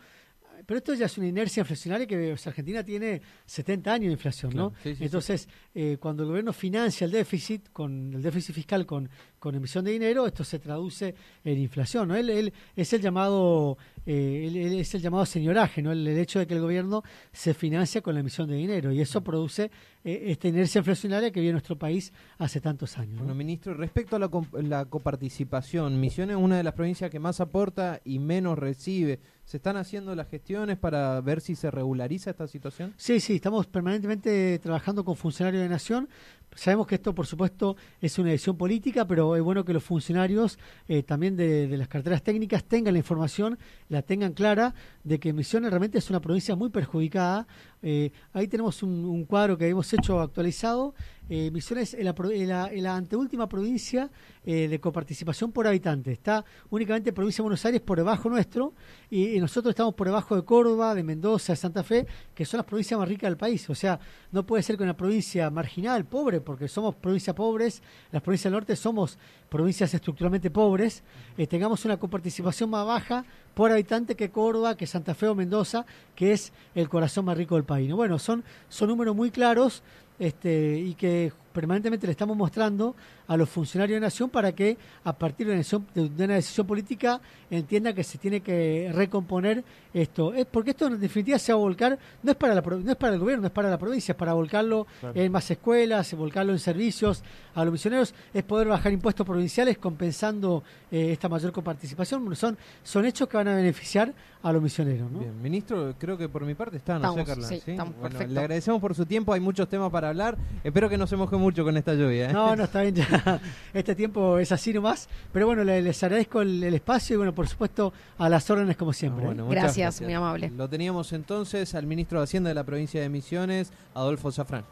Pero 0.65 0.77
esto 0.79 0.93
ya 0.93 1.05
es 1.05 1.17
una 1.17 1.27
inercia 1.27 1.61
inflacionaria 1.61 2.07
que 2.07 2.33
o 2.33 2.37
sea, 2.37 2.49
Argentina 2.51 2.83
tiene 2.83 3.21
70 3.45 3.93
años 3.93 4.07
de 4.07 4.13
inflación, 4.13 4.53
¿no? 4.55 4.71
Claro, 4.71 4.81
sí, 4.83 4.89
sí, 4.91 4.95
sí. 4.97 5.03
Entonces, 5.05 5.49
eh, 5.75 5.97
cuando 5.99 6.23
el 6.23 6.29
gobierno 6.29 6.53
financia 6.53 7.05
el 7.05 7.11
déficit, 7.11 7.69
con 7.71 8.13
el 8.13 8.21
déficit 8.21 8.55
fiscal 8.55 8.85
con, 8.85 9.09
con 9.39 9.55
emisión 9.55 9.85
de 9.85 9.91
dinero, 9.91 10.25
esto 10.25 10.43
se 10.43 10.59
traduce 10.59 11.13
en 11.43 11.57
inflación, 11.59 12.07
¿no? 12.07 12.15
Él, 12.15 12.29
él 12.29 12.53
es 12.75 12.91
el 12.93 13.01
llamado 13.01 13.77
eh, 14.05 14.45
él- 14.47 14.57
él 14.57 14.79
es 14.79 14.95
el 14.95 15.01
llamado 15.01 15.25
señoraje, 15.25 15.81
¿no? 15.81 15.91
El, 15.91 16.07
el 16.07 16.17
hecho 16.17 16.39
de 16.39 16.47
que 16.47 16.53
el 16.55 16.61
gobierno 16.61 17.03
se 17.31 17.53
financia 17.53 18.01
con 18.01 18.13
la 18.15 18.21
emisión 18.21 18.49
de 18.49 18.55
dinero 18.55 18.91
y 18.91 19.01
eso 19.01 19.21
produce 19.23 19.69
esta 20.07 20.47
inercia 20.47 20.79
inflacionaria 20.79 21.31
que 21.31 21.39
vive 21.39 21.51
nuestro 21.51 21.77
país 21.77 22.13
hace 22.37 22.61
tantos 22.61 22.97
años. 22.97 23.13
¿no? 23.13 23.19
Bueno, 23.19 23.35
ministro, 23.35 23.73
respecto 23.73 24.15
a 24.15 24.19
la, 24.19 24.29
la 24.63 24.85
coparticipación, 24.85 25.99
Misiones 25.99 26.37
es 26.37 26.41
una 26.41 26.57
de 26.57 26.63
las 26.63 26.73
provincias 26.73 27.11
que 27.11 27.19
más 27.19 27.41
aporta 27.41 28.01
y 28.05 28.19
menos 28.19 28.57
recibe. 28.57 29.19
¿Se 29.45 29.57
están 29.57 29.77
haciendo 29.77 30.13
las 30.13 30.27
gestiones 30.27 30.77
para 30.77 31.21
ver 31.21 31.39
si 31.39 31.55
se 31.55 31.71
regulariza 31.71 32.31
esta 32.31 32.47
situación? 32.47 32.93
Sí, 32.97 33.21
sí, 33.21 33.35
estamos 33.35 33.65
permanentemente 33.67 34.59
trabajando 34.59 35.05
con 35.05 35.15
funcionarios 35.15 35.63
de 35.63 35.69
Nación. 35.69 36.09
Sabemos 36.57 36.87
que 36.87 36.95
esto, 36.95 37.13
por 37.13 37.27
supuesto, 37.27 37.77
es 38.01 38.17
una 38.17 38.31
decisión 38.31 38.57
política, 38.57 39.05
pero 39.05 39.35
es 39.35 39.43
bueno 39.43 39.63
que 39.63 39.73
los 39.73 39.83
funcionarios 39.83 40.57
eh, 40.87 41.03
también 41.03 41.37
de, 41.37 41.67
las 41.77 41.87
carteras 41.87 42.23
técnicas 42.23 42.63
tengan 42.63 42.95
la 42.95 42.97
información, 42.97 43.59
la 43.89 44.01
tengan 44.01 44.33
clara, 44.33 44.73
de 45.03 45.19
que 45.19 45.33
Misiones 45.33 45.69
realmente 45.69 45.99
es 45.99 46.09
una 46.09 46.19
provincia 46.19 46.55
muy 46.55 46.69
perjudicada. 46.69 47.45
Eh, 47.83 48.11
ahí 48.33 48.47
tenemos 48.47 48.81
un, 48.81 49.05
un 49.05 49.25
cuadro 49.25 49.55
que 49.55 49.67
hemos 49.67 49.93
hecho 49.93 50.19
actualizado. 50.19 50.95
Eh, 51.29 51.51
Misiones 51.51 51.93
es 51.93 52.03
la, 52.05 52.15
la- 52.17 52.71
la 52.73 52.95
anteúltima 52.95 53.49
provincia 53.49 54.09
eh, 54.45 54.67
de 54.69 54.79
coparticipación 54.79 55.51
por 55.51 55.67
habitante. 55.67 56.11
Está 56.11 56.45
únicamente 56.69 57.11
provincia 57.11 57.41
de 57.41 57.43
Buenos 57.43 57.65
Aires 57.65 57.81
por 57.81 57.97
debajo 57.97 58.29
nuestro 58.29 58.73
y, 59.09 59.37
nosotros 59.39 59.71
estamos 59.71 59.93
por 59.93 60.07
debajo 60.07 60.35
de 60.35 60.43
Córdoba, 60.43 60.95
de 60.95 61.03
Mendoza, 61.03 61.53
de 61.53 61.57
Santa 61.57 61.83
Fe, 61.83 62.07
que 62.33 62.45
son 62.45 62.59
las 62.59 62.65
provincias 62.65 62.97
más 62.97 63.09
ricas 63.09 63.29
del 63.29 63.37
país. 63.37 63.69
O 63.69 63.75
sea, 63.75 63.99
no 64.31 64.45
puede 64.45 64.63
ser 64.63 64.77
que 64.77 64.83
una 64.83 64.95
provincia 64.95 65.49
marginal, 65.49 66.05
pobre, 66.05 66.39
porque 66.39 66.67
somos 66.67 66.95
provincias 66.95 67.35
pobres, 67.35 67.81
las 68.11 68.21
provincias 68.21 68.45
del 68.51 68.53
norte 68.53 68.75
somos 68.75 69.17
provincias 69.49 69.93
estructuralmente 69.93 70.49
pobres, 70.49 71.03
eh, 71.37 71.45
tengamos 71.47 71.83
una 71.85 71.97
coparticipación 71.97 72.69
más 72.69 72.85
baja 72.85 73.25
por 73.53 73.71
habitante 73.71 74.15
que 74.15 74.29
Córdoba, 74.29 74.77
que 74.77 74.85
Santa 74.87 75.15
Fe 75.15 75.27
o 75.27 75.35
Mendoza, 75.35 75.85
que 76.15 76.31
es 76.31 76.53
el 76.75 76.87
corazón 76.89 77.25
más 77.25 77.37
rico 77.37 77.55
del 77.55 77.63
país. 77.63 77.89
¿no? 77.89 77.95
Bueno, 77.95 78.19
son, 78.19 78.43
son 78.69 78.89
números 78.89 79.15
muy 79.15 79.31
claros 79.31 79.83
este, 80.19 80.77
y 80.77 80.93
que 80.95 81.31
permanentemente 81.57 82.05
le 82.05 82.11
estamos 82.11 82.37
mostrando 82.37 82.95
a 83.27 83.35
los 83.35 83.49
funcionarios 83.49 83.95
de 83.95 84.01
Nación 84.01 84.29
para 84.29 84.51
que 84.51 84.77
a 85.03 85.11
partir 85.11 85.47
de 85.47 85.53
una 85.53 85.57
decisión, 85.57 85.87
de 85.95 86.23
una 86.25 86.35
decisión 86.35 86.67
política 86.67 87.19
entienda 87.49 87.93
que 87.93 88.03
se 88.03 88.19
tiene 88.19 88.41
que 88.41 88.91
recomponer 88.93 89.63
esto. 89.91 90.35
Es 90.35 90.45
porque 90.45 90.69
esto 90.71 90.85
en 90.85 90.99
definitiva 90.99 91.39
se 91.39 91.51
va 91.51 91.57
a 91.57 91.61
volcar, 91.61 91.97
no 92.21 92.29
es 92.31 92.37
para 92.37 92.53
la, 92.53 92.61
no 92.61 92.91
es 92.91 92.95
para 92.95 93.13
el 93.15 93.19
gobierno, 93.19 93.41
no 93.41 93.47
es 93.47 93.53
para 93.53 93.71
la 93.71 93.79
provincia, 93.79 94.11
es 94.11 94.15
para 94.17 94.33
volcarlo 94.33 94.85
Claro. 94.99 95.19
en 95.19 95.31
más 95.31 95.49
escuelas, 95.49 96.13
volcarlo 96.13 96.51
en 96.53 96.59
servicios 96.59 97.23
a 97.55 97.63
los 97.65 97.71
misioneros, 97.71 98.13
es 98.35 98.43
poder 98.43 98.67
bajar 98.67 98.91
impuestos 98.91 99.25
provinciales 99.25 99.79
compensando 99.79 100.63
eh, 100.91 101.11
esta 101.11 101.27
mayor 101.27 101.51
coparticipación. 101.51 102.35
Son, 102.35 102.55
son 102.83 103.05
hechos 103.05 103.27
que 103.27 103.35
van 103.37 103.47
a 103.47 103.55
beneficiar 103.55 104.13
a 104.43 104.51
los 104.53 104.61
misioneros. 104.61 105.09
¿no? 105.11 105.19
Bien, 105.19 105.41
ministro, 105.41 105.95
creo 105.97 106.17
que 106.19 106.29
por 106.29 106.45
mi 106.45 106.53
parte 106.53 106.77
está, 106.77 106.99
no 106.99 107.15
sé, 107.15 107.25
Carla. 107.25 107.47
sí, 107.47 107.55
estamos, 107.65 107.95
Bueno, 107.95 108.09
perfecto. 108.09 108.33
le 108.35 108.39
agradecemos 108.41 108.79
por 108.79 108.93
su 108.93 109.05
tiempo, 109.07 109.33
hay 109.33 109.39
muchos 109.39 109.67
temas 109.67 109.89
para 109.89 110.09
hablar. 110.09 110.37
Espero 110.63 110.87
que 110.87 110.97
no 110.97 111.07
se 111.07 111.15
moje 111.15 111.35
mucho 111.47 111.63
con 111.63 111.75
esta 111.77 111.93
lluvia. 111.93 112.29
¿eh? 112.29 112.33
No, 112.33 112.55
no, 112.55 112.63
está 112.69 112.81
bien, 112.81 112.95
ya 112.95 113.39
este 113.73 113.95
tiempo 113.95 114.37
es 114.37 114.51
así 114.51 114.73
nomás. 114.73 115.07
Pero 115.33 115.45
bueno, 115.47 115.63
le- 115.63 115.81
les 115.81 116.03
agradezco 116.03 116.41
el, 116.41 116.63
el 116.63 116.73
espacio 116.73 117.13
y 117.15 117.17
bueno, 117.17 117.33
por 117.33 117.47
supuesto, 117.47 117.93
a 118.17 118.29
las 118.29 118.49
órdenes 118.49 118.75
como 118.77 118.93
siempre. 118.93 119.23
¿eh? 119.23 119.27
Bueno, 119.27 119.45
muchas 119.45 119.63
Gracias, 119.63 120.01
muy 120.01 120.13
amable. 120.13 120.51
Lo 120.55 120.67
teníamos 120.69 121.13
entonces 121.13 121.73
al 121.75 121.85
ministro 121.85 122.19
de 122.19 122.25
Hacienda 122.25 122.49
de 122.49 122.55
la 122.55 122.63
provincia 122.63 123.01
de 123.01 123.09
Misiones, 123.09 123.71
Adolfo 123.95 124.31
Zafrán. 124.31 124.63